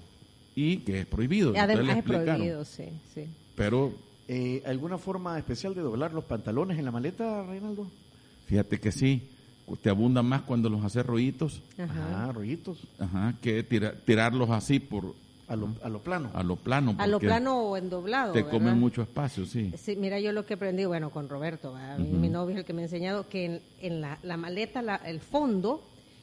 y 0.55 0.77
que 0.79 1.01
es 1.01 1.07
prohibido. 1.07 1.53
Además 1.59 1.99
es 1.99 2.05
prohibido, 2.05 2.65
sí, 2.65 2.85
sí. 3.13 3.27
Pero 3.57 3.93
Eh, 4.29 4.61
¿Alguna 4.67 4.99
forma 4.99 5.39
especial 5.39 5.73
de 5.75 5.81
doblar 5.83 6.13
los 6.13 6.25
pantalones 6.25 6.79
en 6.79 6.85
la 6.85 6.91
maleta, 6.91 7.45
Reinaldo? 7.45 7.87
fíjate 8.47 8.81
que 8.81 8.91
sí, 8.91 9.23
te 9.83 9.89
abunda 9.91 10.21
más 10.23 10.43
cuando 10.43 10.69
los 10.69 10.85
haces 10.85 11.05
rollitos, 11.07 11.63
Ajá. 11.79 12.25
Ajá, 12.25 12.33
rollitos. 12.33 12.79
ajá, 12.99 13.35
que 13.41 13.63
tira- 13.65 13.95
tirarlos 14.05 14.51
así 14.51 14.81
por 14.81 15.15
A 15.49 15.55
lo, 15.55 15.69
a 15.83 15.89
lo 15.89 16.01
plano. 16.01 16.31
a 16.35 16.43
lo 16.43 16.57
plano. 16.57 16.97
A 16.99 17.07
lo 17.07 17.21
plano 17.21 17.57
o 17.71 17.77
en 17.77 17.89
doblado. 17.89 18.33
Te 18.33 18.41
¿verdad? 18.43 18.51
comen 18.59 18.81
mucho 18.81 19.01
espacio, 19.03 19.47
sí. 19.47 19.73
Sí, 19.79 19.95
mira, 19.95 20.19
yo 20.19 20.33
lo 20.33 20.45
que 20.45 20.55
aprendí, 20.55 20.85
bueno, 20.87 21.11
con 21.11 21.29
Roberto, 21.29 21.73
¿verdad? 21.75 21.99
mi, 21.99 22.09
mi 22.11 22.29
novio 22.29 22.55
es 22.55 22.59
el 22.61 22.65
que 22.65 22.73
me 22.73 22.83
ha 22.83 22.87
enseñado 22.87 23.29
que 23.29 23.45
en, 23.45 23.61
en 23.81 24.01
la, 24.01 24.19
la 24.25 24.37
maleta, 24.37 24.83
la- 24.83 24.97
el 24.97 25.21
fondo, 25.21 25.83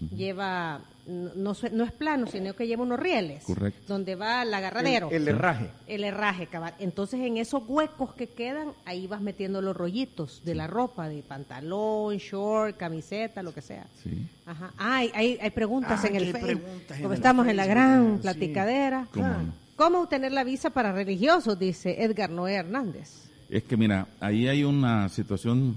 lleva, 0.10 0.82
no, 1.08 1.54
no, 1.72 1.84
es 1.84 1.92
plano, 1.92 2.28
sino 2.28 2.54
que 2.56 2.66
lleva 2.68 2.84
unos 2.84 3.00
rieles. 3.00 3.44
Correcto. 3.44 3.82
Donde 3.88 4.16
va 4.16 4.44
el 4.44 4.54
agarradero. 4.54 5.10
El, 5.10 5.24
el 5.24 5.28
herraje. 5.30 5.70
El 5.88 6.04
herraje, 6.04 6.48
cabal. 6.48 6.74
Entonces, 6.80 7.20
en 7.22 7.38
esos 7.38 7.63
huecos 7.68 8.13
que 8.13 8.28
quedan, 8.28 8.70
ahí 8.86 9.08
vas 9.08 9.22
metiendo 9.22 9.62
los 9.62 9.76
rollitos 9.76 10.42
de 10.46 10.56
la 10.56 10.68
ropa, 10.68 11.10
de 11.10 11.22
pantalón, 11.24 12.18
short, 12.18 12.78
camiseta, 12.78 13.44
lo 13.44 13.54
que 13.54 13.62
sea. 13.62 13.86
Sí. 14.04 14.26
Ajá. 14.46 14.72
Ah, 14.78 14.98
hay, 14.98 15.12
hay, 15.13 15.38
hay 15.42 15.50
preguntas 15.52 16.02
Ah, 16.04 16.08
en 16.08 16.16
el 16.16 16.32
preguntas 16.32 17.00
Como 17.02 17.13
estamos 17.13 17.48
en 17.48 17.56
la 17.58 17.66
gran 17.66 18.16
sí. 18.18 18.22
platicadera. 18.24 19.08
¿Cómo 19.13 19.26
Ah. 19.26 19.38
no? 19.44 19.63
¿Cómo 19.76 20.02
obtener 20.02 20.32
la 20.32 20.44
visa 20.44 20.70
para 20.70 20.92
religiosos? 20.92 21.58
Dice 21.58 22.04
Edgar 22.04 22.30
Noé 22.30 22.54
Hernández. 22.54 23.24
Es 23.50 23.63
que 23.63 23.76
mira, 23.76 24.08
ahí 24.20 24.48
hay 24.48 24.63
una 24.63 25.10
situación, 25.10 25.76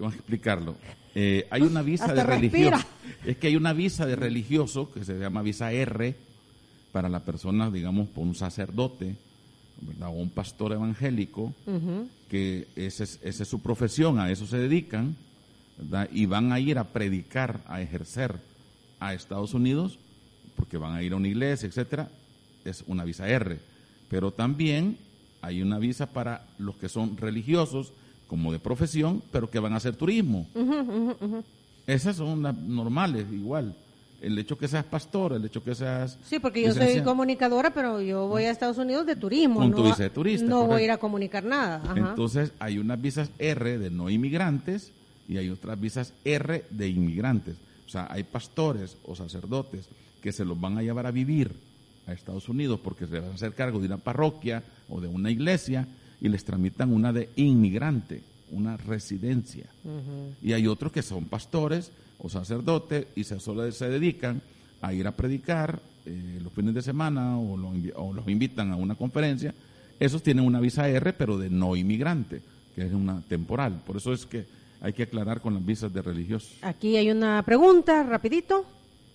vamos 0.00 0.14
a 0.14 0.18
explicarlo. 0.18 0.76
Eh, 1.14 1.46
hay 1.50 1.62
una 1.62 1.82
visa 1.82 2.04
Hasta 2.04 2.16
de 2.16 2.24
religioso. 2.24 2.86
Es 3.24 3.36
que 3.36 3.48
hay 3.48 3.56
una 3.56 3.72
visa 3.72 4.06
de 4.06 4.16
religioso 4.16 4.90
que 4.92 5.04
se 5.04 5.18
llama 5.18 5.42
visa 5.42 5.72
R 5.72 6.14
para 6.92 7.08
la 7.08 7.20
persona, 7.20 7.70
digamos, 7.70 8.08
por 8.08 8.24
un 8.24 8.34
sacerdote 8.34 9.16
¿verdad? 9.80 10.08
o 10.08 10.12
un 10.12 10.30
pastor 10.30 10.72
evangélico, 10.72 11.54
que 12.28 12.68
esa 12.76 13.04
es, 13.04 13.18
esa 13.22 13.42
es 13.42 13.48
su 13.48 13.60
profesión, 13.60 14.18
a 14.18 14.30
eso 14.30 14.46
se 14.46 14.58
dedican, 14.58 15.16
¿verdad? 15.78 16.08
y 16.12 16.26
van 16.26 16.52
a 16.52 16.60
ir 16.60 16.78
a 16.78 16.84
predicar, 16.84 17.60
a 17.66 17.80
ejercer 17.80 18.36
a 18.98 19.14
Estados 19.14 19.54
Unidos, 19.54 19.98
porque 20.56 20.76
van 20.76 20.94
a 20.94 21.02
ir 21.02 21.12
a 21.12 21.16
una 21.16 21.28
iglesia, 21.28 21.66
etcétera, 21.66 22.10
es 22.64 22.84
una 22.86 23.04
visa 23.04 23.28
R. 23.28 23.58
Pero 24.08 24.32
también 24.32 24.98
hay 25.42 25.62
una 25.62 25.78
visa 25.78 26.06
para 26.06 26.46
los 26.58 26.76
que 26.76 26.88
son 26.88 27.16
religiosos, 27.16 27.92
como 28.30 28.52
de 28.52 28.60
profesión, 28.60 29.20
pero 29.32 29.50
que 29.50 29.58
van 29.58 29.72
a 29.72 29.78
hacer 29.78 29.96
turismo. 29.96 30.46
Esas 31.88 32.14
son 32.14 32.44
las 32.44 32.56
normales, 32.56 33.26
igual. 33.32 33.74
El 34.20 34.38
hecho 34.38 34.56
que 34.56 34.68
seas 34.68 34.84
pastor, 34.84 35.32
el 35.32 35.44
hecho 35.44 35.64
que 35.64 35.74
seas... 35.74 36.16
Sí, 36.24 36.38
porque 36.38 36.62
yo 36.62 36.72
soy 36.72 37.00
comunicadora, 37.02 37.74
pero 37.74 38.00
yo 38.00 38.28
voy 38.28 38.44
a 38.44 38.52
Estados 38.52 38.78
Unidos 38.78 39.04
de 39.06 39.16
turismo. 39.16 39.56
Con 39.56 39.72
no, 39.72 39.76
tu 39.78 39.82
visa 39.82 40.04
de 40.04 40.10
turista, 40.10 40.46
No 40.46 40.64
voy 40.64 40.82
a 40.82 40.84
ir 40.84 40.90
a 40.92 40.98
comunicar 40.98 41.42
nada. 41.42 41.82
Ajá. 41.84 42.10
Entonces 42.10 42.52
hay 42.60 42.78
unas 42.78 43.02
visas 43.02 43.30
R 43.40 43.78
de 43.78 43.90
no 43.90 44.08
inmigrantes 44.08 44.92
y 45.28 45.38
hay 45.38 45.50
otras 45.50 45.80
visas 45.80 46.12
R 46.24 46.64
de 46.70 46.88
inmigrantes. 46.88 47.56
O 47.84 47.88
sea, 47.88 48.06
hay 48.12 48.22
pastores 48.22 48.96
o 49.06 49.16
sacerdotes 49.16 49.88
que 50.22 50.30
se 50.30 50.44
los 50.44 50.60
van 50.60 50.78
a 50.78 50.82
llevar 50.82 51.06
a 51.06 51.10
vivir 51.10 51.50
a 52.06 52.12
Estados 52.12 52.48
Unidos 52.48 52.78
porque 52.78 53.08
se 53.08 53.18
van 53.18 53.32
a 53.32 53.34
hacer 53.34 53.54
cargo 53.54 53.80
de 53.80 53.86
una 53.86 53.96
parroquia 53.96 54.62
o 54.88 55.00
de 55.00 55.08
una 55.08 55.32
iglesia 55.32 55.88
y 56.20 56.28
les 56.28 56.44
tramitan 56.44 56.92
una 56.92 57.12
de 57.12 57.28
inmigrante, 57.36 58.22
una 58.52 58.76
residencia. 58.76 59.66
Y 60.42 60.52
hay 60.52 60.66
otros 60.66 60.92
que 60.92 61.02
son 61.02 61.24
pastores 61.24 61.90
o 62.18 62.28
sacerdotes 62.28 63.06
y 63.16 63.24
se 63.24 63.40
solo 63.40 63.70
se 63.72 63.88
dedican 63.88 64.42
a 64.82 64.92
ir 64.92 65.06
a 65.06 65.12
predicar 65.12 65.80
eh, 66.06 66.38
los 66.42 66.52
fines 66.52 66.74
de 66.74 66.82
semana 66.82 67.38
o, 67.38 67.56
lo 67.56 67.72
o 67.96 68.12
los 68.12 68.28
invitan 68.28 68.72
a 68.72 68.76
una 68.76 68.94
conferencia. 68.94 69.54
Esos 69.98 70.22
tienen 70.22 70.44
una 70.44 70.60
visa 70.60 70.88
R, 70.88 71.12
pero 71.12 71.38
de 71.38 71.50
no 71.50 71.76
inmigrante, 71.76 72.40
que 72.74 72.86
es 72.86 72.92
una 72.92 73.20
temporal. 73.28 73.82
Por 73.86 73.98
eso 73.98 74.12
es 74.12 74.24
que 74.24 74.46
hay 74.80 74.94
que 74.94 75.02
aclarar 75.02 75.40
con 75.40 75.52
las 75.54 75.64
visas 75.64 75.92
de 75.92 76.00
religiosos. 76.00 76.52
Aquí 76.62 76.96
hay 76.96 77.10
una 77.10 77.42
pregunta, 77.42 78.02
rapidito. 78.02 78.64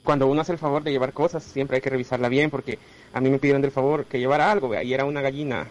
cuando 0.04 0.28
uno 0.28 0.42
hace 0.42 0.52
el 0.52 0.60
favor 0.60 0.84
de 0.84 0.92
llevar 0.92 1.14
cosas, 1.14 1.44
siempre 1.44 1.78
hay 1.78 1.82
que 1.82 1.90
revisarla 1.90 2.30
bien, 2.30 2.52
porque 2.52 2.78
a 3.12 3.20
mí 3.20 3.30
me 3.32 3.40
pidieron 3.40 3.64
del 3.64 3.72
favor 3.72 4.06
que 4.06 4.20
llevara 4.20 4.52
algo, 4.52 4.80
y 4.80 4.94
era 4.94 5.06
una 5.06 5.22
gallina 5.22 5.68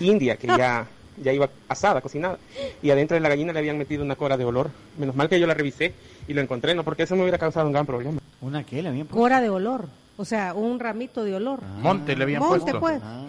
india 0.00 0.36
que 0.36 0.46
ya, 0.46 0.86
ya 1.22 1.32
iba 1.32 1.48
asada, 1.68 2.00
cocinada, 2.00 2.38
y 2.82 2.90
adentro 2.90 3.14
de 3.14 3.20
la 3.20 3.28
gallina 3.28 3.52
le 3.52 3.58
habían 3.60 3.78
metido 3.78 4.02
una 4.04 4.16
cora 4.16 4.36
de 4.36 4.44
olor. 4.44 4.70
Menos 4.98 5.14
mal 5.16 5.28
que 5.28 5.38
yo 5.40 5.46
la 5.46 5.54
revisé 5.54 5.94
y 6.28 6.34
lo 6.34 6.40
encontré, 6.40 6.74
no, 6.74 6.84
porque 6.84 7.04
eso 7.04 7.16
me 7.16 7.22
hubiera 7.22 7.38
causado 7.38 7.66
un 7.66 7.72
gran 7.72 7.86
problema. 7.86 8.20
¿Una 8.40 8.64
qué 8.64 8.82
le 8.82 8.88
habían 8.88 9.06
puesto? 9.06 9.20
Cora 9.20 9.40
de 9.40 9.48
olor. 9.50 9.88
O 10.18 10.24
sea, 10.24 10.54
un 10.54 10.80
ramito 10.80 11.24
de 11.24 11.34
olor. 11.34 11.62
Monte 11.62 12.16
le 12.16 12.22
habían 12.24 12.40
Monte, 12.40 12.60
puesto. 12.60 12.80
pues. 12.80 13.00
Ah. 13.04 13.24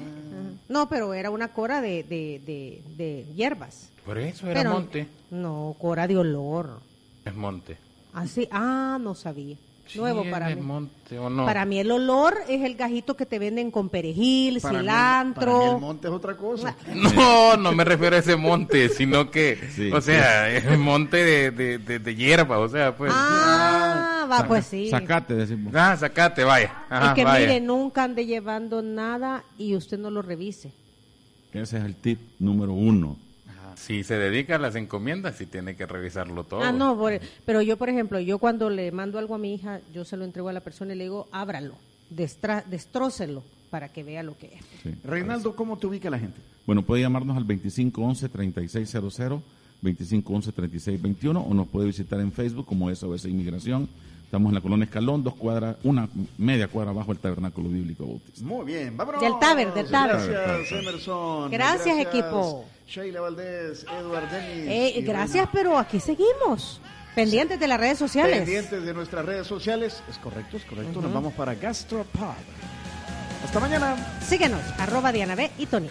No, 0.69 0.89
pero 0.89 1.13
era 1.13 1.29
una 1.29 1.49
cora 1.49 1.79
de, 1.81 2.03
de, 2.03 2.41
de, 2.45 2.81
de 2.97 3.25
hierbas. 3.35 3.89
Por 4.05 4.17
eso 4.17 4.47
era 4.49 4.61
Pero- 4.61 4.73
monte. 4.73 5.07
No, 5.31 5.75
cora 5.79 6.07
de 6.07 6.17
olor. 6.17 6.79
Es 7.25 7.35
monte. 7.35 7.77
Así, 8.13 8.47
ah, 8.51 8.97
no 9.01 9.15
sabía. 9.15 9.55
Nuevo 9.95 10.23
Sí, 10.23 10.29
para 10.29 10.49
mí. 10.49 10.61
monte 10.61 11.17
o 11.17 11.29
no. 11.29 11.45
Para 11.45 11.65
mí 11.65 11.79
el 11.79 11.89
olor 11.91 12.35
es 12.49 12.63
el 12.63 12.75
gajito 12.75 13.15
que 13.15 13.25
te 13.25 13.39
venden 13.39 13.71
con 13.71 13.89
perejil, 13.89 14.59
Para 14.61 14.73
mí- 14.73 14.79
cilantro. 14.79 15.45
para 15.45 15.65
mí 15.69 15.75
el 15.75 15.81
monte 15.81 16.07
es 16.07 16.13
otra 16.13 16.35
cosa. 16.37 16.75
No, 16.95 17.55
no 17.57 17.71
me 17.71 17.83
refiero 17.83 18.15
a 18.15 18.19
ese 18.19 18.35
monte, 18.35 18.89
sino 18.89 19.31
que, 19.31 19.57
Sí. 19.75 19.91
o 19.91 20.01
sea, 20.01 20.49
es 20.51 20.77
monte 20.77 21.17
de, 21.17 21.51
de, 21.51 21.77
de, 21.77 21.99
de 21.99 22.15
hierba, 22.15 22.59
o 22.59 22.67
sea, 22.69 22.95
pues. 22.95 23.11
Ah, 23.15 24.27
va, 24.29 24.47
pues 24.47 24.65
sí. 24.65 24.89
Sacate, 24.89 25.33
decimos. 25.35 25.73
Ah, 25.75 25.95
sacate, 25.97 26.43
vaya. 26.43 26.83
Ajá, 26.89 27.07
es 27.09 27.13
que 27.13 27.23
vaya. 27.23 27.47
mire, 27.47 27.61
nunca 27.61 28.03
ande 28.03 28.25
llevando 28.25 28.81
nada 28.81 29.43
y 29.57 29.75
usted 29.75 29.97
no 29.97 30.09
lo 30.11 30.21
revise. 30.21 30.71
Ese 31.53 31.77
es 31.77 31.83
el 31.85 31.95
tip 31.95 32.19
número 32.39 32.73
uno. 32.73 33.17
Si 33.77 34.03
se 34.03 34.15
dedica 34.17 34.55
a 34.55 34.59
las 34.59 34.75
encomiendas, 34.75 35.35
sí 35.37 35.45
tiene 35.45 35.75
que 35.75 35.85
revisarlo 35.85 36.43
todo. 36.43 36.61
Ah, 36.61 36.71
no, 36.71 36.97
por- 36.97 37.19
pero 37.45 37.61
yo, 37.61 37.77
por 37.77 37.89
ejemplo, 37.89 38.19
yo 38.19 38.39
cuando 38.39 38.69
le 38.69 38.91
mando 38.91 39.19
algo 39.19 39.35
a 39.35 39.37
mi 39.37 39.53
hija, 39.53 39.79
yo 39.93 40.03
se 40.03 40.17
lo 40.17 40.25
entrego 40.25 40.49
a 40.49 40.53
la 40.53 40.61
persona 40.61 40.93
y 40.93 40.97
le 40.97 41.03
digo, 41.05 41.27
ábralo, 41.31 41.75
destra- 42.09 42.63
destrócelo 42.67 43.43
para 43.69 43.89
que 43.89 44.03
vea 44.03 44.23
lo 44.23 44.37
que 44.37 44.47
es. 44.47 44.61
Sí. 44.83 44.89
Reinaldo, 45.03 45.55
¿cómo 45.55 45.77
te 45.77 45.87
ubica 45.87 46.09
la 46.09 46.17
gente? 46.19 46.39
Bueno, 46.65 46.81
puede 46.81 47.03
llamarnos 47.03 47.37
al 47.37 47.45
2511-3600, 47.47 49.41
2511-3621 49.83 51.45
o 51.47 51.53
nos 51.53 51.67
puede 51.67 51.87
visitar 51.87 52.19
en 52.19 52.31
Facebook 52.31 52.65
como 52.65 52.89
SOS 52.93 53.25
Inmigración. 53.25 53.87
Estamos 54.27 54.49
en 54.49 54.55
la 54.55 54.61
colonia 54.61 54.83
Escalón, 54.83 55.23
dos 55.23 55.35
cuadras, 55.35 55.77
una 55.85 56.09
media 56.37 56.67
cuadra 56.67 56.91
abajo 56.91 57.13
el 57.13 57.17
Tabernáculo 57.17 57.69
Bíblico 57.69 58.05
Bautista. 58.05 58.43
Muy 58.43 58.65
bien, 58.65 58.97
vámonos. 58.97 59.21
Del 59.21 59.39
Taber, 59.39 59.73
del 59.73 59.89
Taber. 59.89 60.29
Gracias, 60.29 60.81
Emerson. 60.81 61.49
Gracias, 61.49 61.97
equipo. 61.97 62.65
Sheila 62.85 63.21
Valdés, 63.21 63.85
Eduard 63.85 64.29
Denis. 64.29 64.67
Eh, 64.67 65.01
gracias, 65.03 65.47
pero 65.53 65.77
aquí 65.77 66.01
seguimos, 66.01 66.81
pendientes 67.15 67.57
de 67.57 67.69
las 67.69 67.79
redes 67.79 67.99
sociales. 67.99 68.39
Pendientes 68.39 68.83
de 68.83 68.93
nuestras 68.93 69.23
redes 69.23 69.47
sociales. 69.47 70.03
Es 70.09 70.17
correcto, 70.17 70.57
es 70.57 70.65
correcto. 70.65 71.01
Nos 71.01 71.13
vamos 71.13 71.31
para 71.31 71.55
Gastropub. 71.55 72.35
Hasta 73.45 73.59
mañana. 73.61 73.95
Síguenos, 74.27 74.59
arroba 74.77 75.13
Diana 75.13 75.35
B 75.35 75.49
y 75.57 75.67
Tony. 75.67 75.85